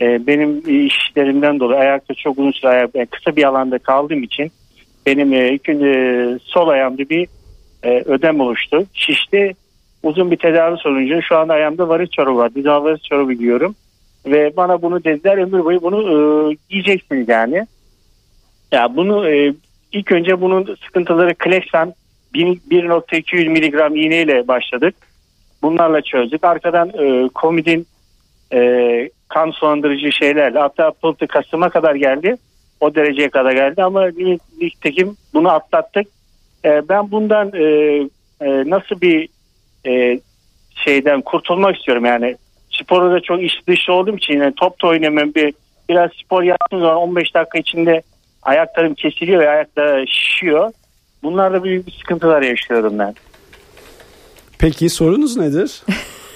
E, 0.00 0.26
benim 0.26 0.58
işlerimden 0.86 1.60
dolayı 1.60 1.80
ayakta 1.80 2.14
çok 2.14 2.38
uzun 2.38 2.52
süre 2.52 2.70
ayak, 2.70 2.94
yani 2.94 3.06
kısa 3.06 3.36
bir 3.36 3.44
alanda 3.44 3.78
kaldığım 3.78 4.22
için 4.22 4.52
benim 5.06 5.32
e, 5.32 5.52
ilk 5.52 5.64
gün 5.64 5.84
e, 5.84 6.38
sol 6.42 6.68
ayağımda 6.68 7.08
bir 7.08 7.28
e, 7.82 8.02
ödem 8.06 8.40
oluştu. 8.40 8.86
Şişti. 8.94 9.54
Uzun 10.02 10.30
bir 10.30 10.36
tedavi 10.36 10.76
sonucu 10.76 11.22
şu 11.22 11.36
anda 11.36 11.52
ayağımda 11.52 11.88
varis 11.88 12.10
çorabı 12.10 12.36
var. 12.36 12.54
Dizal 12.54 12.84
varis 12.84 13.02
çorabı 13.02 13.32
giyiyorum. 13.32 13.74
Ve 14.26 14.56
bana 14.56 14.82
bunu 14.82 15.04
dediler 15.04 15.38
ömür 15.38 15.64
boyu 15.64 15.82
bunu 15.82 16.00
e, 16.00 16.56
giyeceksiniz 16.68 17.28
yani. 17.28 17.66
Ya 18.72 18.96
bunu 18.96 19.28
e, 19.28 19.54
ilk 19.92 20.12
önce 20.12 20.40
bunun 20.40 20.76
sıkıntıları 20.86 21.34
Klexan 21.34 21.94
1.200 22.34 23.48
miligram 23.48 23.96
iğneyle 23.96 24.48
başladık. 24.48 24.94
Bunlarla 25.62 26.02
çözdük. 26.02 26.44
Arkadan 26.44 26.88
e, 26.88 27.28
komidin 27.28 27.86
e, 28.52 29.10
kan 29.28 29.50
sulandırıcı 29.50 30.12
şeylerle 30.12 30.58
hatta 30.58 30.90
pıltı 30.90 31.26
kasıma 31.26 31.70
kadar 31.70 31.94
geldi. 31.94 32.36
O 32.80 32.94
dereceye 32.94 33.28
kadar 33.28 33.52
geldi 33.52 33.82
ama 33.82 34.06
nitekim 34.60 35.16
bunu 35.34 35.50
atlattık. 35.50 36.06
E, 36.64 36.88
ben 36.88 37.10
bundan 37.10 37.52
e, 37.54 37.64
e, 38.40 38.70
nasıl 38.70 39.00
bir 39.00 39.28
e, 39.86 40.20
şeyden 40.74 41.20
kurtulmak 41.20 41.76
istiyorum 41.76 42.04
yani 42.04 42.36
sporu 42.70 43.12
da 43.12 43.20
çok 43.20 43.42
iş 43.42 43.66
dışı 43.68 43.92
olduğum 43.92 44.16
için 44.16 44.38
yani 44.38 44.54
top 44.54 44.82
da 44.82 44.86
oynamam 44.86 45.34
bir 45.34 45.54
biraz 45.88 46.10
spor 46.24 46.42
yaptığım 46.42 46.80
zaman 46.80 46.96
15 46.96 47.34
dakika 47.34 47.58
içinde 47.58 48.02
ayaklarım 48.42 48.94
kesiliyor 48.94 49.40
ve 49.40 49.48
ayakta 49.50 50.06
şişiyor. 50.06 50.72
Bunlarda 51.22 51.64
büyük 51.64 51.86
bir 51.86 51.92
sıkıntılar 51.92 52.42
yaşıyorum 52.42 52.98
ben. 52.98 53.14
Peki 54.62 54.88
sorunuz 54.88 55.36
nedir? 55.36 55.82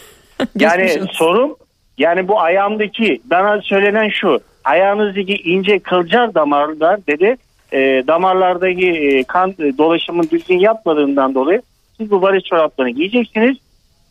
yani 0.58 1.00
sorum 1.12 1.56
yani 1.98 2.28
bu 2.28 2.40
ayağımdaki 2.40 3.20
bana 3.24 3.62
söylenen 3.62 4.08
şu 4.08 4.40
ayağınızdaki 4.64 5.34
ince 5.34 5.78
kılcal 5.78 6.34
damarlar 6.34 7.06
dedi 7.06 7.36
e, 7.72 7.78
damarlardaki 8.06 8.86
e, 8.86 9.24
kan 9.24 9.50
e, 9.50 9.78
dolaşımını 9.78 10.30
düzgün 10.30 10.58
yapmadığından 10.58 11.34
dolayı 11.34 11.62
siz 11.96 12.10
bu 12.10 12.22
varis 12.22 12.44
çoraplarını 12.44 12.90
giyeceksiniz. 12.90 13.56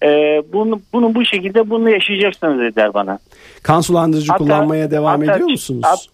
E, 0.03 0.07
bunu, 0.53 0.81
bunu 0.93 1.15
bu 1.15 1.25
şekilde 1.25 1.69
bunu 1.69 1.89
yaşayacaksınız 1.89 2.59
dediler 2.59 2.93
bana. 2.93 3.19
Kan 3.63 3.81
sulandırıcı 3.81 4.31
hatta, 4.31 4.43
kullanmaya 4.43 4.91
devam 4.91 5.19
hatta, 5.21 5.33
ediyor 5.33 5.49
musunuz? 5.49 5.81
At, 5.83 6.07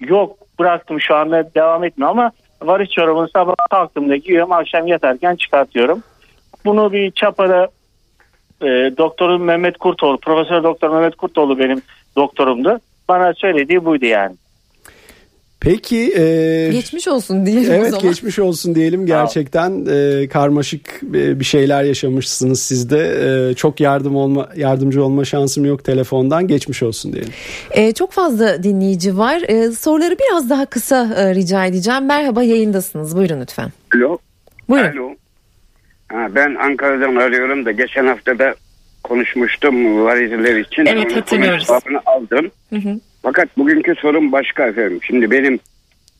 yok 0.00 0.36
bıraktım 0.58 1.00
şu 1.00 1.14
anda 1.14 1.54
devam 1.54 1.84
etmiyor 1.84 2.10
ama 2.10 2.32
varis 2.62 2.90
çorabını 2.90 3.28
sabah 3.28 3.54
kalktığımda 3.70 4.16
giyiyorum 4.16 4.52
akşam 4.52 4.86
yatarken 4.86 5.36
çıkartıyorum. 5.36 6.02
Bunu 6.66 6.92
bir 6.92 7.10
çapada 7.10 7.68
e, 8.62 8.66
doktorum 8.98 9.44
Mehmet 9.44 9.78
Kurtoğlu, 9.78 10.18
Profesör 10.18 10.62
Doktor 10.62 10.90
Mehmet 10.90 11.16
Kurtoğlu 11.16 11.58
benim 11.58 11.82
doktorumdu. 12.16 12.80
Bana 13.08 13.34
söylediği 13.34 13.84
buydu 13.84 14.04
yani. 14.06 14.36
Peki 15.60 16.12
e, 16.18 16.68
geçmiş 16.72 17.08
olsun 17.08 17.46
diyelim 17.46 17.72
evet, 17.72 17.86
o 17.86 17.90
zaman. 17.90 18.08
geçmiş 18.08 18.38
olsun 18.38 18.74
diyelim 18.74 19.06
gerçekten 19.06 19.86
e, 19.90 20.28
karmaşık 20.28 21.00
bir 21.12 21.44
şeyler 21.44 21.84
yaşamışsınız 21.84 22.62
siz 22.62 22.90
de 22.90 22.98
e, 23.50 23.54
çok 23.54 23.80
yardım 23.80 24.16
olma 24.16 24.48
yardımcı 24.56 25.04
olma 25.04 25.24
şansım 25.24 25.64
yok 25.64 25.84
telefondan 25.84 26.48
geçmiş 26.48 26.82
olsun 26.82 27.12
diyelim. 27.12 27.32
E, 27.70 27.92
çok 27.92 28.12
fazla 28.12 28.62
dinleyici 28.62 29.18
var 29.18 29.42
e, 29.48 29.72
soruları 29.72 30.16
biraz 30.18 30.50
daha 30.50 30.66
kısa 30.66 31.14
e, 31.16 31.34
rica 31.34 31.64
edeceğim 31.66 32.06
merhaba 32.06 32.42
yayındasınız 32.42 33.16
buyurun 33.16 33.40
lütfen. 33.40 33.72
Alo. 33.94 34.18
Buyurun. 34.68 34.98
Alo. 34.98 35.25
Ha, 36.16 36.28
ben 36.34 36.54
Ankara'dan 36.54 37.16
arıyorum 37.16 37.64
da 37.64 37.72
geçen 37.72 38.06
hafta 38.06 38.38
da 38.38 38.54
konuşmuştum 39.04 40.04
varizler 40.04 40.56
için. 40.56 40.86
Evet 40.86 41.16
hatırlıyoruz. 41.16 41.70
aldım. 42.06 42.50
Hı 42.70 42.76
hı. 42.76 43.00
Fakat 43.22 43.58
bugünkü 43.58 43.94
sorun 43.94 44.32
başka 44.32 44.66
efendim. 44.66 45.00
Şimdi 45.02 45.30
benim 45.30 45.58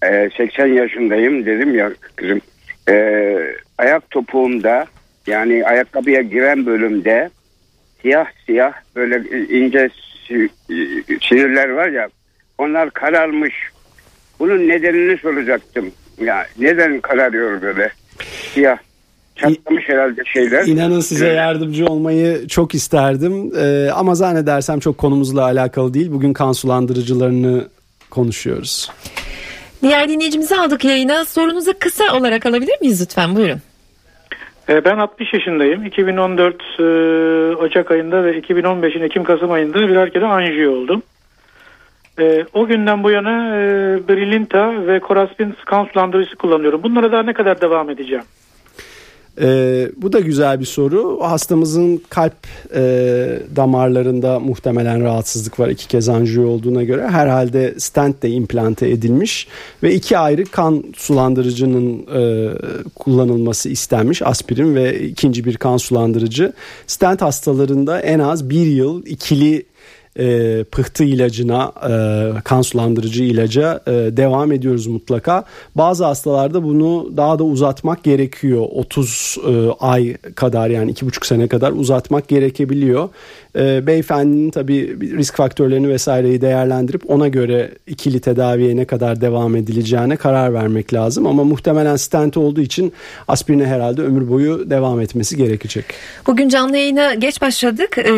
e, 0.03 0.31
80 0.37 0.67
yaşındayım 0.67 1.47
dedim 1.47 1.75
ya 1.75 1.91
kızım. 2.17 2.41
E, 2.89 3.37
ayak 3.79 4.11
topuğumda 4.11 4.87
yani 5.27 5.67
ayakkabıya 5.67 6.21
giren 6.21 6.67
bölümde 6.67 7.31
siyah 8.03 8.27
siyah 8.47 8.73
böyle 8.97 9.23
ince 9.49 9.89
sinirler 11.29 11.69
var 11.69 11.89
ya 11.89 12.09
onlar 12.59 12.91
kararmış. 12.91 13.55
Bunun 14.39 14.69
nedenini 14.69 15.19
soracaktım. 15.19 15.93
Ya 16.21 16.47
neden 16.59 17.01
kararıyor 17.01 17.63
böyle 17.63 17.91
siyah 18.55 18.79
çatlamış 19.37 19.89
herhalde 19.89 20.23
şeyler. 20.25 20.67
İnanın 20.67 21.01
size 21.01 21.27
yardımcı 21.27 21.87
olmayı 21.87 22.49
çok 22.49 22.75
isterdim 22.75 23.53
ee, 23.59 23.91
ama 23.95 24.15
zannedersem 24.15 24.81
çok 24.81 24.99
konumuzla 24.99 25.43
alakalı 25.43 25.95
değil. 25.95 26.13
Bugün 26.13 26.33
kan 26.33 26.53
sulandırıcılarını 26.53 27.69
konuşuyoruz. 28.11 28.91
Diğer 29.83 30.09
dinleyicimizi 30.09 30.57
aldık 30.57 30.85
yayına. 30.85 31.25
Sorunuzu 31.25 31.73
kısa 31.79 32.17
olarak 32.17 32.47
alabilir 32.47 32.81
miyiz 32.81 33.03
lütfen? 33.03 33.37
Buyurun. 33.37 33.61
Ee, 34.69 34.85
ben 34.85 34.99
60 34.99 35.35
yaşındayım. 35.35 35.85
2014 35.85 36.63
e, 36.79 36.83
Ocak 37.57 37.91
ayında 37.91 38.25
ve 38.25 38.39
2015'in 38.39 39.03
Ekim-Kasım 39.03 39.53
ayında 39.53 39.89
birer 39.89 40.13
kere 40.13 40.27
anjiyo 40.27 40.73
oldum. 40.73 41.03
E, 42.21 42.45
o 42.55 42.67
günden 42.67 43.03
bu 43.03 43.11
yana 43.11 43.57
e, 43.57 43.61
Brilinta 44.09 44.87
ve 44.87 45.01
Coraspin 45.01 45.55
kan 45.67 45.85
sulandırıcısı 45.85 46.37
kullanıyorum. 46.37 46.83
Bunlara 46.83 47.13
daha 47.13 47.23
ne 47.23 47.33
kadar 47.33 47.61
devam 47.61 47.91
edeceğim? 47.91 48.25
Ee, 49.41 49.89
bu 49.97 50.13
da 50.13 50.21
güzel 50.21 50.61
bir 50.61 50.65
soru. 50.65 51.19
Hastamızın 51.23 52.03
kalp 52.09 52.47
e, 52.75 52.83
damarlarında 53.57 54.41
muhtemelen 54.41 55.03
rahatsızlık 55.03 55.61
var. 55.61 55.69
iki 55.69 55.89
kez 55.89 56.09
anjiyo 56.09 56.49
olduğuna 56.49 56.83
göre 56.83 57.09
herhalde 57.09 57.75
stent 57.79 58.23
de 58.23 58.31
implante 58.31 58.89
edilmiş 58.89 59.49
ve 59.83 59.95
iki 59.95 60.19
ayrı 60.19 60.45
kan 60.45 60.85
sulandırıcının 60.97 62.07
e, 62.15 62.51
kullanılması 62.95 63.69
istenmiş. 63.69 64.23
Aspirin 64.23 64.75
ve 64.75 65.01
ikinci 65.01 65.45
bir 65.45 65.57
kan 65.57 65.77
sulandırıcı. 65.77 66.53
Stent 66.87 67.23
hastalarında 67.23 68.01
en 68.01 68.19
az 68.19 68.51
bir 68.51 68.67
yıl 68.67 69.07
ikili 69.07 69.67
e, 70.19 70.65
pıhtı 70.65 71.05
ilacına 71.05 71.73
e, 71.89 71.93
kan 72.45 72.63
sulandırıcı 72.63 73.25
ilaca 73.25 73.81
e, 73.87 73.91
devam 73.93 74.53
ediyoruz 74.53 74.87
mutlaka. 74.87 75.45
Bazı 75.75 76.05
hastalarda 76.05 76.65
bunu 76.65 77.17
daha 77.17 77.39
da 77.39 77.45
uzatmak 77.45 78.05
gerekiyor. 78.05 78.67
30 78.71 79.37
e, 79.49 79.69
ay 79.81 80.17
kadar 80.17 80.71
yani 80.71 80.93
2,5 80.93 81.27
sene 81.27 81.49
kadar 81.49 81.73
uzatmak 81.73 82.29
gerekebiliyor. 82.29 83.09
E, 83.57 83.87
beyefendinin 83.87 84.51
tabii 84.51 85.01
risk 85.01 85.37
faktörlerini 85.37 85.89
vesaireyi 85.89 86.41
değerlendirip 86.41 87.11
ona 87.11 87.29
göre 87.29 87.71
ikili 87.87 88.21
tedaviye 88.21 88.77
ne 88.77 88.85
kadar 88.85 89.21
devam 89.21 89.57
edileceğine 89.57 90.17
karar 90.17 90.55
vermek 90.55 90.95
lazım. 90.95 91.27
Ama 91.27 91.45
muhtemelen 91.45 91.97
stent 91.97 92.37
olduğu 92.37 92.61
için 92.61 92.93
aspirine 93.29 93.67
herhalde 93.67 94.03
ömür 94.03 94.29
boyu 94.29 94.71
devam 94.71 95.01
etmesi 95.01 95.37
gerekecek. 95.37 95.85
Bugün 96.27 96.49
canlı 96.49 96.77
yayına 96.77 97.15
geç 97.15 97.43
başladık. 97.43 97.99
E, 97.99 98.13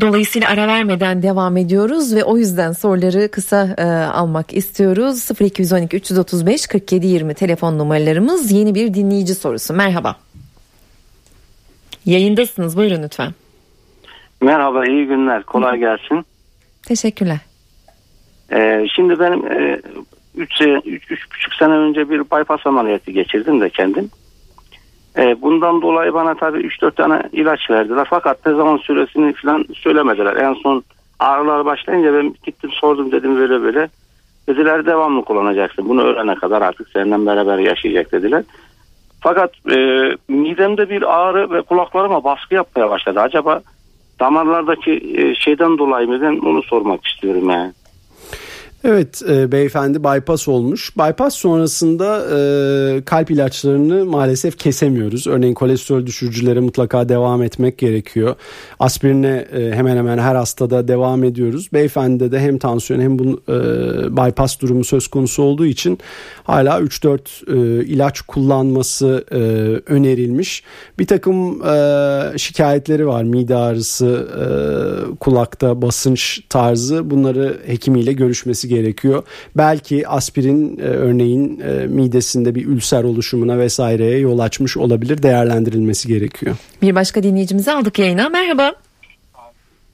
dolayısıyla 0.00 0.48
ara 0.48 0.66
vermeden 0.66 1.22
devam 1.22 1.56
ediyoruz 1.56 2.14
ve 2.14 2.24
o 2.24 2.36
yüzden 2.36 2.72
soruları 2.72 3.30
kısa 3.30 3.74
e, 3.78 3.82
almak 4.12 4.54
istiyoruz. 4.56 5.28
0212 5.40 5.96
335 5.96 6.66
47 6.66 7.06
20 7.06 7.34
telefon 7.34 7.78
numaralarımız. 7.78 8.50
Yeni 8.52 8.74
bir 8.74 8.94
dinleyici 8.94 9.34
sorusu. 9.34 9.74
Merhaba. 9.74 10.16
Yayındasınız. 12.06 12.76
Buyurun 12.76 13.02
lütfen. 13.02 13.34
Merhaba, 14.40 14.86
iyi 14.86 15.06
günler. 15.06 15.42
Kolay 15.42 15.78
gelsin. 15.78 16.24
Teşekkürler. 16.88 17.38
Ee, 18.52 18.86
şimdi 18.94 19.20
benim 19.20 19.42
3 20.36 20.60
e, 20.60 20.64
üç, 20.84 21.10
üç, 21.10 21.32
buçuk 21.32 21.54
sene 21.54 21.72
önce 21.72 22.10
bir 22.10 22.20
bypass 22.20 22.66
ameliyatı 22.66 23.10
geçirdim 23.10 23.60
de 23.60 23.70
kendim. 23.70 24.10
E, 25.18 25.42
bundan 25.42 25.82
dolayı 25.82 26.14
bana 26.14 26.34
tabii 26.34 26.58
3-4 26.58 26.94
tane 26.94 27.22
ilaç 27.32 27.70
verdiler. 27.70 28.06
Fakat 28.10 28.46
ne 28.46 28.54
zaman 28.54 28.76
süresini 28.76 29.32
falan 29.32 29.64
söylemediler. 29.74 30.36
En 30.36 30.54
son 30.54 30.84
ağrılar 31.18 31.64
başlayınca 31.64 32.14
ben 32.14 32.34
gittim 32.44 32.70
sordum 32.72 33.12
dedim 33.12 33.36
böyle 33.36 33.62
böyle. 33.62 33.88
Dediler 34.48 34.86
devamlı 34.86 35.24
kullanacaksın. 35.24 35.88
Bunu 35.88 36.02
öğrene 36.02 36.34
kadar 36.34 36.62
artık 36.62 36.88
seninle 36.88 37.26
beraber 37.26 37.58
yaşayacak 37.58 38.12
dediler. 38.12 38.44
Fakat 39.20 39.50
e, 39.70 39.76
midemde 40.28 40.90
bir 40.90 41.18
ağrı 41.18 41.50
ve 41.50 41.62
kulaklarıma 41.62 42.24
baskı 42.24 42.54
yapmaya 42.54 42.90
başladı. 42.90 43.20
Acaba 43.20 43.60
damarlardaki 44.20 44.92
e, 45.14 45.34
şeyden 45.34 45.78
dolayı 45.78 46.08
mı 46.08 46.20
ben 46.20 46.38
onu 46.38 46.62
sormak 46.62 47.06
istiyorum 47.06 47.50
yani. 47.50 47.72
Evet 48.84 49.22
e, 49.28 49.52
beyefendi 49.52 50.04
bypass 50.04 50.48
olmuş. 50.48 50.96
Bypass 50.96 51.34
sonrasında 51.34 52.24
e, 52.36 53.04
kalp 53.04 53.30
ilaçlarını 53.30 54.04
maalesef 54.04 54.58
kesemiyoruz. 54.58 55.26
Örneğin 55.26 55.54
kolesterol 55.54 56.06
düşürücülere 56.06 56.60
mutlaka 56.60 57.08
devam 57.08 57.42
etmek 57.42 57.78
gerekiyor. 57.78 58.34
Aspirine 58.80 59.46
e, 59.52 59.70
hemen 59.72 59.96
hemen 59.96 60.18
her 60.18 60.34
hastada 60.34 60.88
devam 60.88 61.24
ediyoruz. 61.24 61.68
Beyefendide 61.72 62.32
de 62.32 62.40
hem 62.40 62.58
tansiyon 62.58 63.00
hem 63.00 63.18
bu 63.18 63.40
e, 63.48 63.56
bypass 64.16 64.60
durumu 64.60 64.84
söz 64.84 65.08
konusu 65.08 65.42
olduğu 65.42 65.66
için 65.66 65.98
hala 66.44 66.80
3-4 66.80 67.18
e, 67.80 67.84
ilaç 67.84 68.20
kullanması 68.20 69.24
e, 69.30 69.36
önerilmiş. 69.92 70.62
Bir 70.98 71.06
takım 71.06 71.66
e, 71.66 72.38
şikayetleri 72.38 73.06
var. 73.06 73.22
Mide 73.22 73.56
ağrısı, 73.56 74.28
e, 74.40 74.44
kulakta 75.14 75.82
basınç 75.82 76.40
tarzı 76.48 77.10
bunları 77.10 77.56
hekimiyle 77.66 78.12
görüşmesi 78.12 78.65
gerekiyor. 78.68 79.22
Belki 79.56 80.08
aspirin 80.08 80.78
e, 80.78 80.82
örneğin 80.82 81.60
e, 81.60 81.86
midesinde 81.86 82.54
bir 82.54 82.66
ülser 82.66 83.04
oluşumuna 83.04 83.58
vesaireye 83.58 84.18
yol 84.18 84.38
açmış 84.38 84.76
olabilir. 84.76 85.22
Değerlendirilmesi 85.22 86.08
gerekiyor. 86.08 86.56
Bir 86.82 86.94
başka 86.94 87.22
dinleyicimizi 87.22 87.72
aldık 87.72 87.98
yayına. 87.98 88.28
Merhaba. 88.28 88.72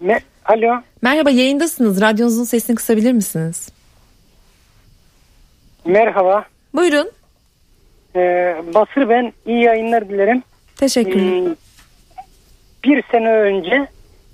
Me 0.00 0.20
Alo. 0.44 0.82
Merhaba 1.02 1.30
yayındasınız. 1.30 2.00
Radyonuzun 2.00 2.44
sesini 2.44 2.76
kısabilir 2.76 3.12
misiniz? 3.12 3.68
Merhaba. 5.84 6.44
Buyurun. 6.74 7.10
Ee, 8.16 8.56
Basır 8.74 9.08
ben. 9.08 9.32
iyi 9.46 9.62
yayınlar 9.62 10.08
dilerim. 10.08 10.42
Teşekkürler. 10.76 11.40
Hmm, 11.40 11.54
bir 12.84 13.02
sene 13.12 13.30
önce 13.32 13.86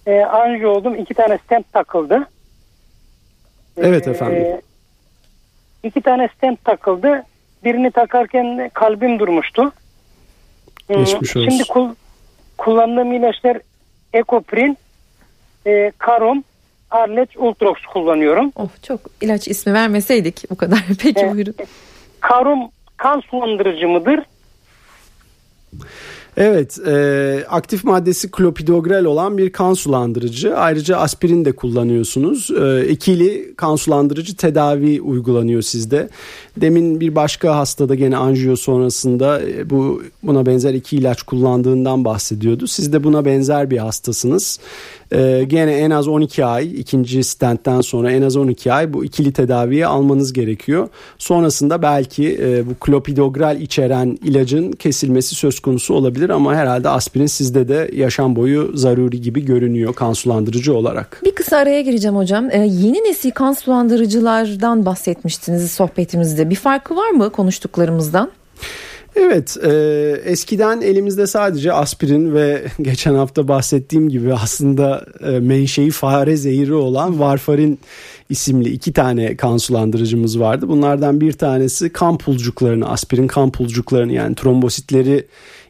e, 0.06 0.20
anjiyo 0.20 0.70
oldum. 0.70 0.94
iki 0.94 1.14
tane 1.14 1.38
stent 1.44 1.72
takıldı. 1.72 2.28
Evet 3.82 4.06
ee, 4.06 4.10
efendim. 4.10 4.42
Ee, 4.42 4.60
iki 5.82 6.00
tane 6.00 6.28
stent 6.36 6.64
takıldı. 6.64 7.24
Birini 7.64 7.90
takarken 7.90 8.70
kalbim 8.74 9.18
durmuştu. 9.18 9.72
Hmm, 10.86 10.96
Geçmiş 10.96 11.36
olsun. 11.36 11.50
Şimdi 11.50 11.64
kul, 11.64 11.94
kullandığım 12.58 13.12
ilaçlar 13.12 13.58
Ekoprin, 14.12 14.78
e, 15.66 15.92
Karom, 15.98 16.44
Arleç, 16.90 17.36
Ultrox 17.36 17.76
kullanıyorum. 17.92 18.52
Oh 18.56 18.68
çok 18.82 19.00
ilaç 19.20 19.48
ismi 19.48 19.74
vermeseydik 19.74 20.50
bu 20.50 20.56
kadar. 20.56 20.84
Peki 21.02 21.20
e, 21.20 21.32
buyurun. 21.34 21.54
Karom 22.20 22.70
kan 22.96 23.20
sulandırıcı 23.20 23.88
mıdır? 23.88 24.20
Evet, 26.40 26.78
e, 26.86 27.44
aktif 27.48 27.84
maddesi 27.84 28.30
klopidogrel 28.30 29.04
olan 29.04 29.38
bir 29.38 29.52
kan 29.52 29.74
sulandırıcı. 29.74 30.56
Ayrıca 30.56 30.96
aspirin 30.96 31.44
de 31.44 31.52
kullanıyorsunuz. 31.52 32.50
E, 32.50 32.88
ikili 32.88 33.54
kan 33.56 33.76
sulandırıcı 33.76 34.36
tedavi 34.36 35.00
uygulanıyor 35.00 35.62
sizde. 35.62 36.08
Demin 36.56 37.00
bir 37.00 37.14
başka 37.14 37.56
hastada 37.56 37.94
gene 37.94 38.16
anjiyo 38.16 38.56
sonrasında 38.56 39.40
e, 39.42 39.70
bu 39.70 40.02
buna 40.22 40.46
benzer 40.46 40.74
iki 40.74 40.96
ilaç 40.96 41.22
kullandığından 41.22 42.04
bahsediyordu. 42.04 42.66
Siz 42.66 42.92
de 42.92 43.04
buna 43.04 43.24
benzer 43.24 43.70
bir 43.70 43.78
hastasınız. 43.78 44.58
E, 45.12 45.44
gene 45.44 45.72
en 45.72 45.90
az 45.90 46.08
12 46.08 46.44
ay 46.44 46.80
ikinci 46.80 47.22
stentten 47.22 47.80
sonra 47.80 48.12
en 48.12 48.22
az 48.22 48.36
12 48.36 48.72
ay 48.72 48.92
bu 48.92 49.04
ikili 49.04 49.32
tedaviyi 49.32 49.86
almanız 49.86 50.32
gerekiyor. 50.32 50.88
Sonrasında 51.18 51.82
belki 51.82 52.38
e, 52.42 52.66
bu 52.66 52.74
klopidogrel 52.80 53.60
içeren 53.60 54.18
ilacın 54.24 54.72
kesilmesi 54.72 55.34
söz 55.34 55.60
konusu 55.60 55.94
olabilir 55.94 56.30
ama 56.30 56.54
herhalde 56.54 56.88
aspirin 56.88 57.26
sizde 57.26 57.68
de 57.68 57.90
yaşam 57.94 58.36
boyu 58.36 58.70
zaruri 58.74 59.20
gibi 59.20 59.44
görünüyor 59.44 59.94
kan 59.94 60.12
sulandırıcı 60.12 60.74
olarak. 60.74 61.20
Bir 61.24 61.34
kısa 61.34 61.56
araya 61.56 61.80
gireceğim 61.80 62.16
hocam. 62.16 62.50
Ee, 62.50 62.58
yeni 62.58 63.04
nesil 63.04 63.30
kan 63.30 63.52
sulandırıcılardan 63.52 64.86
bahsetmiştiniz 64.86 65.70
sohbetimizde. 65.70 66.50
Bir 66.50 66.54
farkı 66.54 66.96
var 66.96 67.10
mı 67.10 67.30
konuştuklarımızdan? 67.30 68.30
Evet 69.20 69.56
e, 69.64 69.70
eskiden 70.24 70.80
elimizde 70.80 71.26
sadece 71.26 71.72
aspirin 71.72 72.34
ve 72.34 72.62
geçen 72.82 73.14
hafta 73.14 73.48
bahsettiğim 73.48 74.08
gibi 74.08 74.34
aslında 74.34 75.06
e, 75.26 75.30
menşei 75.30 75.90
fare 75.90 76.36
zehiri 76.36 76.74
olan 76.74 77.20
varfarin 77.20 77.78
isimli 78.28 78.68
iki 78.68 78.92
tane 78.92 79.36
kan 79.36 79.56
sulandırıcımız 79.56 80.40
vardı. 80.40 80.68
Bunlardan 80.68 81.20
bir 81.20 81.32
tanesi 81.32 81.92
kan 81.92 82.18
pulcuklarını 82.18 82.90
aspirin 82.90 83.26
kan 83.26 83.52
pulcuklarını 83.52 84.12
yani 84.12 84.34
trombositleri 84.34 85.26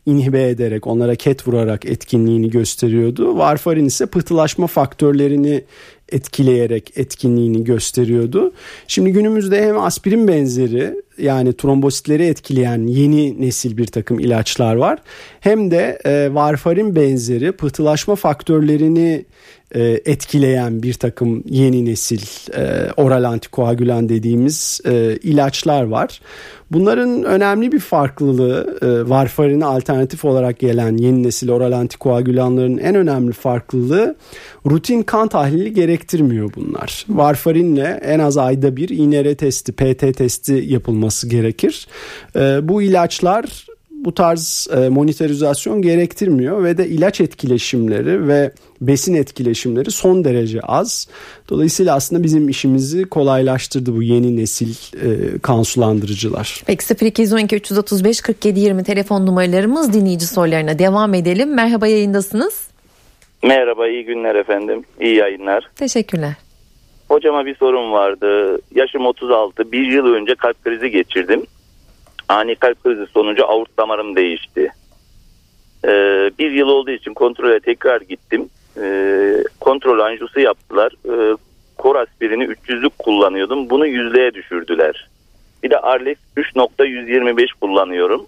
inhibe 0.06 0.48
ederek 0.48 0.86
onlara 0.86 1.14
ket 1.14 1.48
vurarak 1.48 1.84
etkinliğini 1.84 2.50
gösteriyordu. 2.50 3.38
Varfarin 3.38 3.84
ise 3.84 4.06
pıhtılaşma 4.06 4.66
faktörlerini 4.66 5.64
etkileyerek 6.12 6.92
etkinliğini 6.96 7.64
gösteriyordu. 7.64 8.52
Şimdi 8.86 9.12
günümüzde 9.12 9.62
hem 9.62 9.78
aspirin 9.78 10.28
benzeri 10.28 10.94
yani 11.18 11.52
trombositleri 11.52 12.26
etkileyen 12.26 12.86
yeni 12.86 13.40
nesil 13.40 13.76
bir 13.76 13.86
takım 13.86 14.20
ilaçlar 14.20 14.74
var. 14.74 14.98
Hem 15.40 15.70
de 15.70 15.98
e, 16.04 16.34
varfarin 16.34 16.96
benzeri 16.96 17.52
pıhtılaşma 17.52 18.16
faktörlerini 18.16 19.24
e, 19.74 20.00
etkileyen 20.04 20.82
bir 20.82 20.94
takım 20.94 21.42
yeni 21.46 21.84
nesil 21.84 22.20
e, 22.56 22.92
oral 22.96 23.24
antikoagülan 23.24 24.08
dediğimiz 24.08 24.80
e, 24.86 25.18
ilaçlar 25.22 25.82
var. 25.82 26.20
Bunların 26.70 27.24
önemli 27.24 27.72
bir 27.72 27.80
farklılığı 27.80 28.78
e, 28.82 29.10
varfarine 29.10 29.64
alternatif 29.64 30.24
olarak 30.24 30.58
gelen 30.58 30.96
yeni 30.96 31.22
nesil 31.22 31.50
oral 31.50 31.72
antikoagülanların 31.72 32.78
en 32.78 32.94
önemli 32.94 33.32
farklılığı 33.32 34.16
rutin 34.66 35.02
kan 35.02 35.28
tahlili 35.28 35.72
gerektirmiyor 35.72 36.50
bunlar. 36.56 37.04
Varfarinle 37.08 38.00
en 38.02 38.18
az 38.18 38.36
ayda 38.36 38.76
bir 38.76 38.88
INR 38.88 39.34
testi, 39.34 39.72
PT 39.72 40.18
testi 40.18 40.64
yapılması 40.66 41.28
gerekir. 41.28 41.86
E, 42.36 42.68
bu 42.68 42.82
ilaçlar 42.82 43.67
bu 44.04 44.14
tarz 44.14 44.68
e, 44.76 44.88
monitorizasyon 44.88 45.82
gerektirmiyor 45.82 46.64
ve 46.64 46.78
de 46.78 46.86
ilaç 46.86 47.20
etkileşimleri 47.20 48.28
ve 48.28 48.52
besin 48.80 49.14
etkileşimleri 49.14 49.90
son 49.90 50.24
derece 50.24 50.60
az. 50.60 51.08
Dolayısıyla 51.50 51.94
aslında 51.94 52.22
bizim 52.22 52.48
işimizi 52.48 53.04
kolaylaştırdı 53.04 53.96
bu 53.96 54.02
yeni 54.02 54.36
nesil 54.36 54.68
e, 54.94 55.38
kan 55.38 55.62
sulandırıcılar. 55.62 56.62
Peki 56.66 57.06
0212 57.06 57.56
335 57.56 58.20
47 58.20 58.60
20 58.60 58.84
telefon 58.84 59.26
numaralarımız 59.26 59.92
dinleyici 59.92 60.26
sorularına 60.26 60.78
devam 60.78 61.14
edelim. 61.14 61.54
Merhaba 61.54 61.86
yayındasınız. 61.86 62.68
Merhaba 63.42 63.88
iyi 63.88 64.04
günler 64.04 64.34
efendim. 64.34 64.84
İyi 65.00 65.16
yayınlar. 65.16 65.70
Teşekkürler. 65.76 66.32
Hocama 67.08 67.46
bir 67.46 67.54
sorum 67.54 67.92
vardı. 67.92 68.58
Yaşım 68.74 69.06
36. 69.06 69.72
Bir 69.72 69.86
yıl 69.86 70.06
önce 70.06 70.34
kalp 70.34 70.64
krizi 70.64 70.90
geçirdim. 70.90 71.42
Ani 72.28 72.54
kalp 72.54 72.84
krizi 72.84 73.06
sonucu 73.06 73.46
aort 73.46 73.78
damarım 73.78 74.16
değişti. 74.16 74.72
Ee, 75.84 76.30
bir 76.38 76.50
yıl 76.50 76.68
olduğu 76.68 76.90
için 76.90 77.14
kontrole 77.14 77.60
tekrar 77.60 78.00
gittim. 78.00 78.48
Ee, 78.80 79.44
kontrol 79.60 79.98
anjusu 79.98 80.40
yaptılar. 80.40 80.92
Ee, 81.08 81.36
kor 81.78 81.96
aspirini 81.96 82.44
300'lük 82.44 82.92
kullanıyordum. 82.98 83.70
Bunu 83.70 83.86
yüzdeye 83.86 84.34
düşürdüler. 84.34 85.08
Bir 85.62 85.70
de 85.70 85.78
Arlex 85.78 86.16
3.125 86.36 87.46
kullanıyorum. 87.60 88.26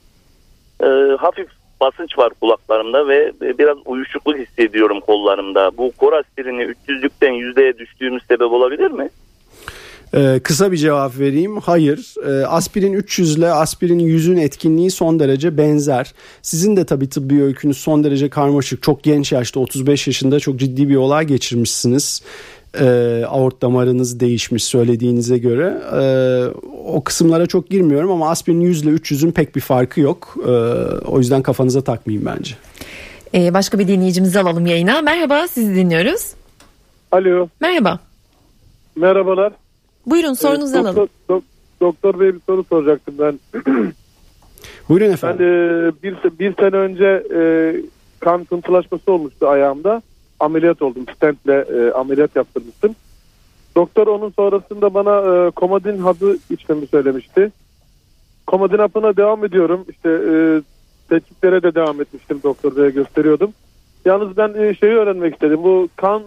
Ee, 0.83 1.17
hafif 1.19 1.49
basınç 1.81 2.19
var 2.19 2.33
kulaklarımda 2.41 3.09
ve 3.09 3.33
biraz 3.41 3.77
uyuşukluk 3.85 4.37
hissediyorum 4.39 5.01
kollarımda. 5.01 5.77
Bu 5.77 5.93
kor 5.99 6.13
aspirini 6.13 6.63
300'lükten 6.63 7.33
yüzdeye 7.33 7.79
düştüğümüz 7.79 8.23
sebep 8.29 8.53
olabilir 8.53 8.91
mi? 8.91 9.09
Ee, 10.15 10.41
kısa 10.45 10.73
bir 10.73 10.77
cevap 10.77 11.19
vereyim. 11.19 11.57
Hayır. 11.57 12.15
Ee, 12.27 12.47
aspirin 12.47 12.93
300 12.93 13.37
ile 13.39 13.51
aspirin 13.53 13.99
100'ün 13.99 14.37
etkinliği 14.37 14.91
son 14.91 15.21
derece 15.21 15.57
benzer. 15.57 16.13
Sizin 16.43 16.77
de 16.77 16.85
tabii 16.85 17.09
tıbbi 17.09 17.43
öykünüz 17.43 17.77
son 17.79 18.05
derece 18.05 18.29
karmaşık. 18.29 18.83
Çok 18.83 19.03
genç 19.03 19.33
yaşta 19.33 19.61
35 19.61 20.07
yaşında 20.07 20.41
çok 20.41 20.57
ciddi 20.57 20.89
bir 20.89 20.97
olay 20.97 21.27
geçirmişsiniz. 21.27 22.23
Ee, 22.81 23.25
aort 23.29 23.63
damarınız 23.63 24.21
değişmiş 24.21 24.65
söylediğinize 24.65 25.39
göre. 25.39 25.83
Ee, 25.95 26.61
o 26.87 27.05
kısımlara 27.05 27.47
çok 27.47 27.71
girmiyorum 27.71 28.11
ama 28.11 28.31
aspirin 28.31 28.61
100 28.61 28.83
ile 28.83 28.91
300'ün 28.91 29.33
pek 29.33 29.57
bir 29.57 29.61
farkı 29.61 30.01
yok. 30.01 30.37
Ee, 30.47 30.51
o 31.07 31.19
yüzden 31.19 31.43
kafanıza 31.43 31.81
takmayın 31.81 32.25
bence. 32.27 32.55
Ee, 33.35 33.55
başka 33.55 33.79
bir 33.79 33.89
dinleyicimizi 33.89 34.41
alalım 34.41 34.67
yayına. 34.67 35.03
Merhaba 35.03 35.49
sizi 35.49 35.75
dinliyoruz. 35.75 36.33
Alo. 37.13 37.49
Merhaba. 37.61 37.99
Merhabalar. 38.97 39.53
Buyurun 40.07 40.33
sorunuzu 40.33 40.77
evet, 40.77 40.87
alalım. 40.87 40.97
Doktor, 40.97 41.43
doktor 41.81 42.21
Bey 42.21 42.35
bir 42.35 42.41
soru 42.47 42.65
soracaktım 42.65 43.15
ben. 43.19 43.41
Buyurun 44.89 45.13
efendim. 45.13 45.39
Ben 45.41 45.89
e, 45.89 45.93
bir, 46.03 46.39
bir 46.39 46.55
sene 46.55 46.77
önce 46.77 47.27
e, 47.35 47.41
kan 48.21 48.45
pıntılaşması 48.45 49.13
olmuştu 49.13 49.49
ayağımda. 49.49 50.03
Ameliyat 50.41 50.83
oldum. 50.83 51.05
Stentle 51.17 51.55
e, 51.55 51.93
ameliyat 51.93 52.37
yaptırmıştım. 52.37 52.95
Doktor 53.77 54.07
onun 54.07 54.31
sonrasında 54.31 54.95
bana 54.95 55.47
e, 55.47 55.51
komadin 55.51 55.99
hapı 55.99 56.39
içmemi 56.51 56.87
söylemişti. 56.87 57.53
Komadin 58.47 58.79
hapına 58.79 59.17
devam 59.17 59.45
ediyorum. 59.45 59.85
İşte 59.89 60.09
e, 60.11 60.63
tetkiklere 61.09 61.63
de 61.63 61.75
devam 61.75 62.01
etmiştim 62.01 62.41
doktor 62.43 62.77
beye 62.77 62.91
gösteriyordum. 62.91 63.53
Yalnız 64.05 64.37
ben 64.37 64.55
e, 64.55 64.75
şeyi 64.75 64.93
öğrenmek 64.93 65.35
istedim. 65.35 65.61
Bu 65.63 65.89
kan 65.97 66.23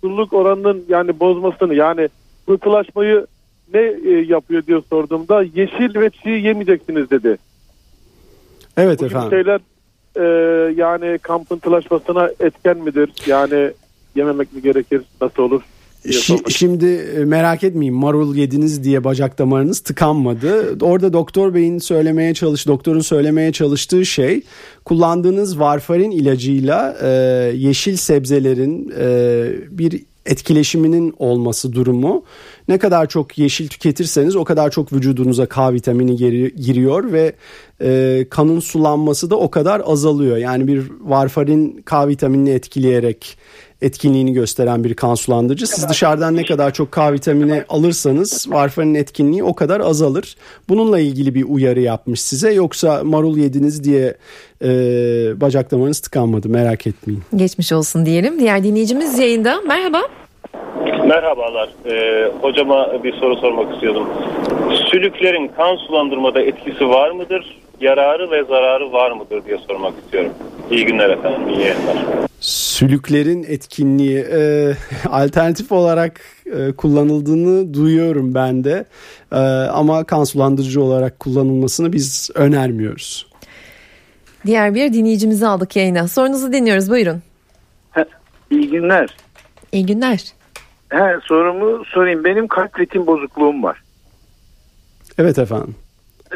sululuk 0.00 0.32
oranının 0.32 0.84
yani 0.88 1.20
bozmasını 1.20 1.74
yani 1.74 2.08
pıhtılaşmayı 2.46 3.26
ne 3.74 3.80
e, 3.80 4.10
yapıyor 4.10 4.66
diye 4.66 4.80
sorduğumda 4.90 5.42
yeşil 5.42 6.00
ve 6.00 6.10
çiğ 6.10 6.30
yemeyeceksiniz 6.30 7.10
dedi. 7.10 7.36
Evet 8.76 9.00
Bu 9.00 9.06
efendim. 9.06 9.30
şeyler 9.30 9.60
e, 10.16 10.24
yani 10.76 11.18
kan 11.18 11.44
pıhtılaşmasına 11.44 12.30
etken 12.40 12.78
midir? 12.78 13.10
Yani 13.26 13.70
yememek 14.14 14.52
mi 14.52 14.62
gerekir? 14.62 15.02
Nasıl 15.20 15.42
olur? 15.42 15.62
Şi- 16.06 16.50
şimdi 16.52 16.86
e, 16.86 17.24
merak 17.24 17.64
etmeyin 17.64 17.94
marul 17.94 18.36
yediniz 18.36 18.84
diye 18.84 19.04
bacak 19.04 19.38
damarınız 19.38 19.80
tıkanmadı. 19.80 20.78
Orada 20.84 21.12
doktor 21.12 21.54
beyin 21.54 21.78
söylemeye 21.78 22.34
çalış, 22.34 22.66
doktorun 22.66 23.00
söylemeye 23.00 23.52
çalıştığı 23.52 24.06
şey 24.06 24.42
kullandığınız 24.84 25.60
varfarin 25.60 26.10
ilacıyla 26.10 26.96
e, 27.02 27.08
yeşil 27.56 27.96
sebzelerin 27.96 28.92
e, 29.00 29.46
bir 29.70 30.02
etkileşiminin 30.26 31.14
olması 31.18 31.72
durumu. 31.72 32.24
Ne 32.68 32.78
kadar 32.78 33.08
çok 33.08 33.38
yeşil 33.38 33.68
tüketirseniz 33.68 34.36
o 34.36 34.44
kadar 34.44 34.70
çok 34.70 34.92
vücudunuza 34.92 35.46
K 35.46 35.72
vitamini 35.72 36.16
giriyor 36.56 37.12
ve 37.12 37.32
e, 37.80 38.26
kanın 38.30 38.60
sulanması 38.60 39.30
da 39.30 39.36
o 39.36 39.50
kadar 39.50 39.82
azalıyor. 39.84 40.36
Yani 40.36 40.66
bir 40.66 40.90
varfarin 41.00 41.82
K 41.84 42.08
vitaminini 42.08 42.50
etkileyerek 42.50 43.38
etkinliğini 43.82 44.32
gösteren 44.32 44.84
bir 44.84 44.94
kan 44.94 45.14
sulandırıcı. 45.14 45.66
Siz 45.66 45.88
dışarıdan 45.88 46.36
ne 46.36 46.44
kadar 46.44 46.72
çok 46.72 46.92
K 46.92 47.12
vitamini 47.12 47.64
alırsanız 47.68 48.46
varfarin 48.52 48.94
etkinliği 48.94 49.44
o 49.44 49.54
kadar 49.54 49.80
azalır. 49.80 50.36
Bununla 50.68 51.00
ilgili 51.00 51.34
bir 51.34 51.44
uyarı 51.48 51.80
yapmış 51.80 52.20
size. 52.20 52.52
Yoksa 52.52 53.00
marul 53.04 53.36
yediniz 53.36 53.84
diye 53.84 54.14
e, 54.64 54.68
bacak 55.40 55.70
damarınız 55.70 56.00
tıkanmadı 56.00 56.48
merak 56.48 56.86
etmeyin. 56.86 57.22
Geçmiş 57.36 57.72
olsun 57.72 58.06
diyelim. 58.06 58.40
Diğer 58.40 58.64
dinleyicimiz 58.64 59.18
yayında. 59.18 59.60
Merhaba. 59.60 60.02
Merhabalar. 61.06 61.68
Ee, 61.90 62.30
hocama 62.40 63.04
bir 63.04 63.12
soru 63.12 63.36
sormak 63.36 63.74
istiyordum. 63.74 64.08
Sülüklerin 64.90 65.48
kan 65.56 65.76
sulandırmada 65.76 66.40
etkisi 66.40 66.88
var 66.88 67.10
mıdır? 67.10 67.58
Yararı 67.80 68.30
ve 68.30 68.44
zararı 68.44 68.92
var 68.92 69.10
mıdır 69.10 69.44
diye 69.46 69.58
sormak 69.68 69.94
istiyorum. 70.04 70.32
İyi 70.70 70.84
günler 70.86 71.10
efendim. 71.10 71.48
İyi 71.48 71.60
yayınlar. 71.60 71.96
Sülüklerin 72.76 73.42
etkinliği 73.48 74.18
e, 74.18 74.72
alternatif 75.08 75.72
olarak 75.72 76.20
e, 76.46 76.72
kullanıldığını 76.72 77.74
duyuyorum 77.74 78.34
ben 78.34 78.64
de. 78.64 78.84
E, 79.32 79.36
ama 79.70 80.04
kan 80.04 80.24
sulandırıcı 80.24 80.82
olarak 80.82 81.20
kullanılmasını 81.20 81.92
biz 81.92 82.30
önermiyoruz. 82.34 83.26
Diğer 84.46 84.74
bir 84.74 84.92
dinleyicimizi 84.92 85.46
aldık 85.46 85.76
yayına. 85.76 86.08
Sorunuzu 86.08 86.52
dinliyoruz 86.52 86.90
buyurun. 86.90 87.22
İyi 88.50 88.70
günler. 88.70 89.16
İyi 89.72 89.86
günler. 89.86 90.32
He, 90.88 91.18
sorumu 91.22 91.84
sorayım. 91.84 92.24
Benim 92.24 92.48
kalp 92.48 92.80
ritim 92.80 93.06
bozukluğum 93.06 93.62
var. 93.62 93.82
Evet 95.18 95.38
efendim. 95.38 95.74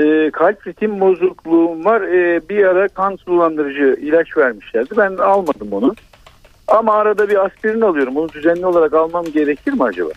Ee, 0.01 0.31
kalp 0.33 0.67
ritim 0.67 1.01
bozukluğum 1.01 1.85
var. 1.85 2.03
Ee, 2.03 2.41
bir 2.49 2.65
ara 2.65 2.89
kan 2.89 3.17
sulandırıcı 3.17 4.01
ilaç 4.01 4.37
vermişlerdi. 4.37 4.95
Ben 4.97 5.17
almadım 5.17 5.73
onu. 5.73 5.95
Ama 6.71 6.93
arada 6.93 7.29
bir 7.29 7.45
aspirin 7.47 7.81
alıyorum. 7.81 8.15
Bunu 8.15 8.29
düzenli 8.29 8.67
olarak 8.67 8.95
almam 8.95 9.25
gerekir 9.25 9.73
mi 9.73 9.83
acaba? 9.83 10.11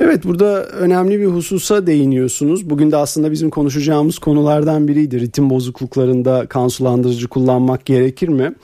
Evet 0.00 0.24
burada 0.24 0.64
önemli 0.64 1.20
bir 1.20 1.26
hususa 1.26 1.86
değiniyorsunuz. 1.86 2.70
Bugün 2.70 2.92
de 2.92 2.96
aslında 2.96 3.32
bizim 3.32 3.50
konuşacağımız 3.50 4.18
konulardan 4.18 4.88
biriydi. 4.88 5.20
Ritim 5.20 5.50
bozukluklarında 5.50 6.46
kan 6.46 6.68
sulandırıcı 6.68 7.28
kullanmak 7.28 7.84
gerekir 7.84 8.28
mi? 8.28 8.54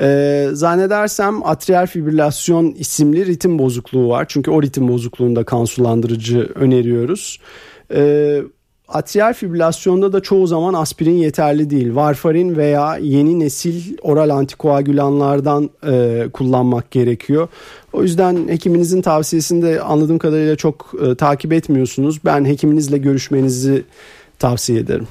Ee, 0.00 0.48
zannedersem 0.52 1.46
atrial 1.46 1.86
fibrilasyon 1.86 2.72
isimli 2.78 3.26
ritim 3.26 3.58
bozukluğu 3.58 4.08
var. 4.08 4.26
Çünkü 4.28 4.50
o 4.50 4.62
ritim 4.62 4.88
bozukluğunda 4.88 5.44
kan 5.44 5.64
sulandırıcı 5.64 6.48
öneriyoruz. 6.54 7.40
Ee, 7.94 8.42
atrial 8.88 9.32
fibrilasyonda 9.32 10.12
da 10.12 10.20
çoğu 10.20 10.46
zaman 10.46 10.74
aspirin 10.74 11.16
yeterli 11.16 11.70
değil. 11.70 11.94
Varfarin 11.94 12.56
veya 12.56 12.96
yeni 12.96 13.40
nesil 13.40 13.96
oral 14.02 14.30
antikoagülanlardan 14.30 15.70
e, 15.86 16.24
kullanmak 16.32 16.90
gerekiyor. 16.90 17.48
O 17.92 18.02
yüzden 18.02 18.48
hekiminizin 18.48 19.02
tavsiyesini 19.02 19.62
de 19.62 19.80
anladığım 19.80 20.18
kadarıyla 20.18 20.56
çok 20.56 20.92
e, 21.06 21.14
takip 21.14 21.52
etmiyorsunuz. 21.52 22.24
Ben 22.24 22.44
hekiminizle 22.44 22.98
görüşmenizi 22.98 23.84
tavsiye 24.38 24.80
ederim. 24.80 25.08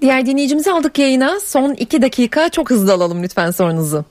Diğer 0.00 0.26
dinleyicimizi 0.26 0.70
aldık 0.70 0.98
yayına. 0.98 1.40
Son 1.40 1.74
iki 1.74 2.02
dakika 2.02 2.48
çok 2.48 2.70
hızlı 2.70 2.92
alalım 2.92 3.22
lütfen 3.22 3.50
sorunuzu. 3.50 4.04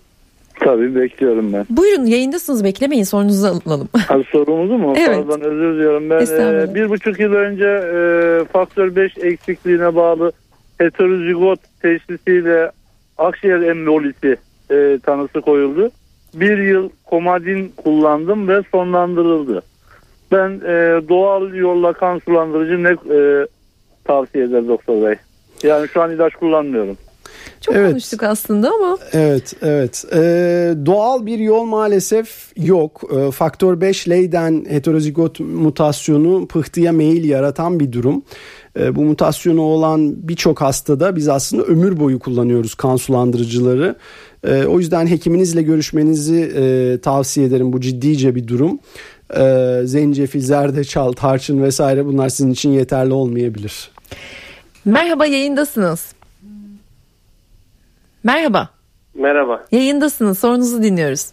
Tabii 0.59 0.95
bekliyorum 0.95 1.53
ben. 1.53 1.65
Buyurun 1.69 2.05
yayındasınız 2.05 2.63
beklemeyin 2.63 3.03
sorunuzu 3.03 3.47
alalım. 3.47 3.89
Abi 4.09 4.23
sorumuzu 4.23 4.77
mu? 4.77 4.93
Evet. 4.97 5.27
Pardon 5.27 5.41
özür 5.41 5.73
diliyorum. 5.73 6.09
Ben 6.09 6.25
e, 6.25 6.75
bir 6.75 6.89
buçuk 6.89 7.19
yıl 7.19 7.33
önce 7.33 7.65
e, 7.65 7.99
faktör 8.53 8.95
5 8.95 9.17
eksikliğine 9.17 9.95
bağlı 9.95 10.31
heterozigot 10.77 11.59
teşhisiyle 11.81 12.71
akciğer 13.17 13.61
embolisi 13.61 14.37
e, 14.71 14.99
tanısı 15.03 15.41
koyuldu. 15.41 15.91
Bir 16.33 16.57
yıl 16.57 16.89
komadin 17.05 17.73
kullandım 17.77 18.47
ve 18.47 18.61
sonlandırıldı. 18.71 19.61
Ben 20.31 20.49
e, 20.49 21.01
doğal 21.09 21.53
yolla 21.53 21.93
kan 21.93 22.19
sulandırıcı 22.19 22.83
ne 22.83 22.89
e, 23.17 23.47
tavsiye 24.03 24.43
eder 24.43 24.67
doktor 24.67 25.07
bey? 25.07 25.15
Yani 25.63 25.87
şu 25.87 26.01
an 26.01 26.11
ilaç 26.11 26.33
kullanmıyorum. 26.33 26.97
Çok 27.61 27.75
Evet. 27.75 27.91
konuştuk 27.91 28.23
aslında 28.23 28.71
ama. 28.71 28.97
Evet, 29.13 29.53
evet. 29.61 30.05
Ee, 30.13 30.73
doğal 30.85 31.25
bir 31.25 31.39
yol 31.39 31.63
maalesef 31.63 32.51
yok. 32.57 33.01
Ee, 33.15 33.31
faktör 33.31 33.81
5 33.81 34.09
Leyden 34.09 34.65
heterozigot 34.69 35.39
mutasyonu 35.39 36.47
pıhtıya 36.47 36.91
meyil 36.91 37.29
yaratan 37.29 37.79
bir 37.79 37.91
durum. 37.91 38.23
Ee, 38.79 38.95
bu 38.95 39.01
mutasyonu 39.01 39.61
olan 39.61 40.27
birçok 40.27 40.61
hastada 40.61 41.15
biz 41.15 41.27
aslında 41.29 41.63
ömür 41.63 41.99
boyu 41.99 42.19
kullanıyoruz 42.19 42.75
kan 42.75 42.95
sulandırıcıları. 42.95 43.95
Ee, 44.47 44.63
o 44.63 44.79
yüzden 44.79 45.07
hekiminizle 45.07 45.61
görüşmenizi 45.61 46.53
e, 46.57 46.97
tavsiye 47.01 47.47
ederim. 47.47 47.73
Bu 47.73 47.81
ciddice 47.81 48.35
bir 48.35 48.47
durum. 48.47 48.79
Ee, 49.37 49.81
zencefil, 49.83 50.41
zerdeçal, 50.41 51.11
tarçın 51.11 51.63
vesaire 51.63 52.05
bunlar 52.05 52.29
sizin 52.29 52.51
için 52.51 52.69
yeterli 52.69 53.13
olmayabilir. 53.13 53.91
Merhaba 54.85 55.25
yayındasınız. 55.25 56.14
Merhaba. 58.29 58.69
Merhaba. 59.15 59.65
Yayındasınız 59.71 60.39
sorunuzu 60.39 60.83
dinliyoruz. 60.83 61.31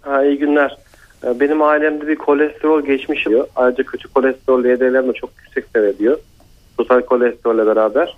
Ha, 0.00 0.24
iyi 0.24 0.38
günler. 0.38 0.76
Ee, 1.24 1.40
Benim 1.40 1.62
ailemde 1.62 2.06
bir 2.06 2.16
kolesterol 2.16 2.82
geçmişi 2.84 3.38
var. 3.38 3.46
Ayrıca 3.56 3.84
kötü 3.84 4.08
kolesterol 4.08 4.64
LDL'm 4.64 5.08
de 5.08 5.12
çok 5.12 5.30
yüksek 5.44 5.64
seyrediyor. 5.74 6.18
Total 6.78 7.00
kolesterolle 7.00 7.66
beraber. 7.66 8.16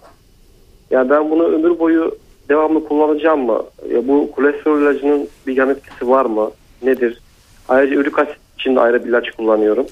Yani 0.90 1.10
ben 1.10 1.30
bunu 1.30 1.44
ömür 1.44 1.78
boyu 1.78 2.16
devamlı 2.48 2.88
kullanacağım 2.88 3.40
mı? 3.46 3.62
Ya 3.90 4.08
bu 4.08 4.32
kolesterol 4.32 4.80
ilacının 4.82 5.28
bir 5.46 5.56
yan 5.56 5.70
etkisi 5.70 6.08
var 6.08 6.24
mı? 6.26 6.50
Nedir? 6.82 7.20
Ayrıca 7.68 7.94
ürik 8.00 8.18
asit 8.18 8.36
için 8.58 8.76
de 8.76 8.80
ayrı 8.80 9.04
bir 9.04 9.08
ilaç 9.08 9.30
kullanıyorum. 9.30 9.86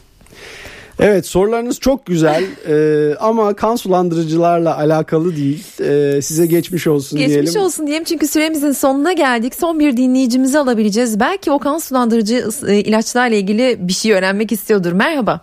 Evet 1.00 1.26
sorularınız 1.26 1.80
çok 1.80 2.06
güzel 2.06 2.44
Ee, 2.68 3.14
ama 3.20 3.56
kan 3.56 3.76
sulandırıcılarla 3.76 4.78
alakalı 4.78 5.36
değil. 5.36 5.64
Ee, 5.80 6.22
size 6.22 6.46
geçmiş 6.46 6.86
olsun 6.86 7.18
Geçmiş 7.18 7.34
diyelim. 7.34 7.60
olsun 7.60 7.86
diyelim 7.86 8.04
çünkü 8.04 8.26
süremizin 8.28 8.72
sonuna 8.72 9.12
geldik. 9.12 9.54
Son 9.54 9.78
bir 9.80 9.96
dinleyicimizi 9.96 10.58
alabileceğiz. 10.58 11.20
Belki 11.20 11.50
o 11.50 11.58
kan 11.58 11.78
sulandırıcı 11.78 12.44
e, 12.68 12.74
ilaçlarla 12.76 13.36
ilgili 13.36 13.76
bir 13.80 13.92
şey 13.92 14.12
öğrenmek 14.12 14.52
istiyordur. 14.52 14.92
Merhaba. 14.92 15.40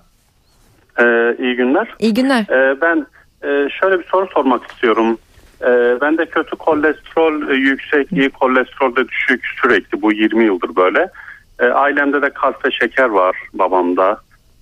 Ee, 0.99 1.35
iyi 1.39 1.55
günler. 1.55 1.95
İyi 1.99 2.13
günler. 2.13 2.41
Ee, 2.49 2.81
ben 2.81 3.05
e, 3.43 3.69
şöyle 3.81 3.99
bir 3.99 4.05
soru 4.05 4.27
sormak 4.33 4.71
istiyorum. 4.71 5.17
Ee, 5.61 5.97
ben 6.01 6.17
de 6.17 6.25
kötü 6.25 6.55
kolesterol 6.55 7.49
e, 7.49 7.53
yüksek, 7.55 8.11
iyi 8.11 8.29
kolesterol 8.29 8.95
de 8.95 9.07
düşük 9.07 9.45
sürekli 9.61 10.01
bu 10.01 10.13
20 10.13 10.45
yıldır 10.45 10.75
böyle. 10.75 11.09
Ee, 11.59 11.65
ailemde 11.65 12.21
de 12.21 12.29
kalp 12.29 12.65
ve 12.65 12.71
şeker 12.71 13.09
var 13.09 13.35
babamda. 13.53 14.17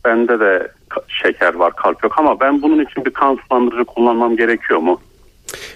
Bende 0.06 0.39
de 0.39 0.67
şeker 1.08 1.54
var, 1.54 1.75
kalp 1.75 2.04
yok 2.04 2.13
ama 2.17 2.39
ben 2.39 2.62
bunun 2.62 2.86
için 2.86 3.06
bir 3.06 3.12
kan 3.12 3.39
sulandırıcı 3.47 3.86
kullanmam 3.86 4.38
gerekiyor 4.38 4.80
mu? 4.80 4.99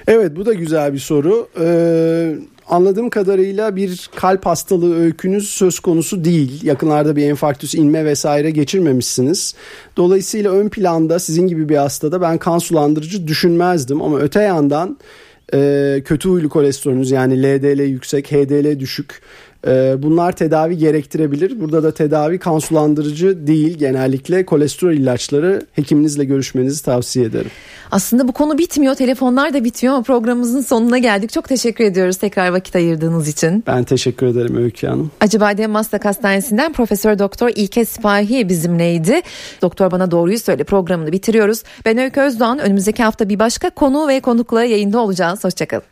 Evet 0.08 0.36
bu 0.36 0.45
da 0.45 0.54
güzel 0.54 0.93
bir 0.93 0.99
soru. 0.99 1.47
Ee, 1.60 2.36
anladığım 2.69 3.10
kadarıyla 3.10 3.76
bir 3.76 4.10
kalp 4.15 4.45
hastalığı 4.45 4.95
öykünüz 4.95 5.49
söz 5.49 5.80
konusu 5.80 6.23
değil. 6.23 6.63
Yakınlarda 6.63 7.15
bir 7.15 7.30
enfarktüs 7.30 7.76
inme 7.76 8.06
vesaire 8.06 8.52
geçirmemişsiniz. 8.52 9.56
Dolayısıyla 9.97 10.52
ön 10.52 10.69
planda 10.69 11.19
sizin 11.19 11.47
gibi 11.47 11.69
bir 11.69 11.78
hastada 11.78 12.21
ben 12.21 12.38
kan 12.38 12.58
sulandırıcı 12.58 13.28
düşünmezdim. 13.28 14.02
Ama 14.02 14.19
öte 14.19 14.41
yandan 14.41 14.97
e, 15.54 16.02
kötü 16.06 16.30
huylu 16.30 16.49
kolesterolünüz 16.49 17.12
yani 17.12 17.43
LDL 17.43 17.82
yüksek, 17.82 18.32
HDL 18.32 18.80
düşük. 18.80 19.21
E, 19.67 19.95
Bunlar 20.04 20.32
tedavi 20.32 20.78
gerektirebilir. 20.78 21.60
Burada 21.62 21.84
da 21.84 21.93
tedavi 21.93 22.39
kan 22.39 22.60
sulandırıcı 22.60 23.47
değil. 23.47 23.78
Genellikle 23.78 24.45
kolesterol 24.45 24.91
ilaçları 24.91 25.62
hekiminizle 25.73 26.26
görüşmenizi 26.26 26.84
tavsiye 26.84 27.26
ederim. 27.26 27.52
Aslında 27.91 28.28
bu 28.28 28.32
konu 28.32 28.58
bitmiyor. 28.58 28.95
Telefonlar 28.95 29.54
da 29.54 29.63
bitiyor 29.63 29.93
ama 29.93 30.04
programımızın 30.04 30.62
sonuna 30.62 30.97
geldik. 30.97 31.32
Çok 31.32 31.49
teşekkür 31.49 31.84
ediyoruz 31.84 32.17
tekrar 32.17 32.49
vakit 32.49 32.76
ayırdığınız 32.76 33.28
için. 33.28 33.63
Ben 33.67 33.84
teşekkür 33.84 34.28
ederim 34.28 34.58
Öykü 34.58 34.88
Hanım. 34.88 35.12
Acıbadem 35.21 35.71
Maslak 35.71 36.06
Hastanesi'nden 36.06 36.73
Profesör 36.73 37.19
Doktor 37.19 37.52
İlke 37.56 37.86
Sipahi 37.86 38.49
bizimleydi. 38.49 39.21
Doktor 39.62 39.91
bana 39.91 40.12
doğruyu 40.12 40.39
söyle 40.39 40.63
programını 40.63 41.12
bitiriyoruz. 41.12 41.63
Ben 41.86 41.97
Öykü 41.97 42.21
Özdoğan. 42.21 42.60
Önümüzdeki 42.60 43.04
hafta 43.04 43.30
bir 43.30 43.39
başka 43.39 43.69
konu 43.69 44.08
ve 44.08 44.19
konukla 44.19 44.63
yayında 44.63 44.99
olacağız. 44.99 45.43
Hoşçakalın. 45.43 45.84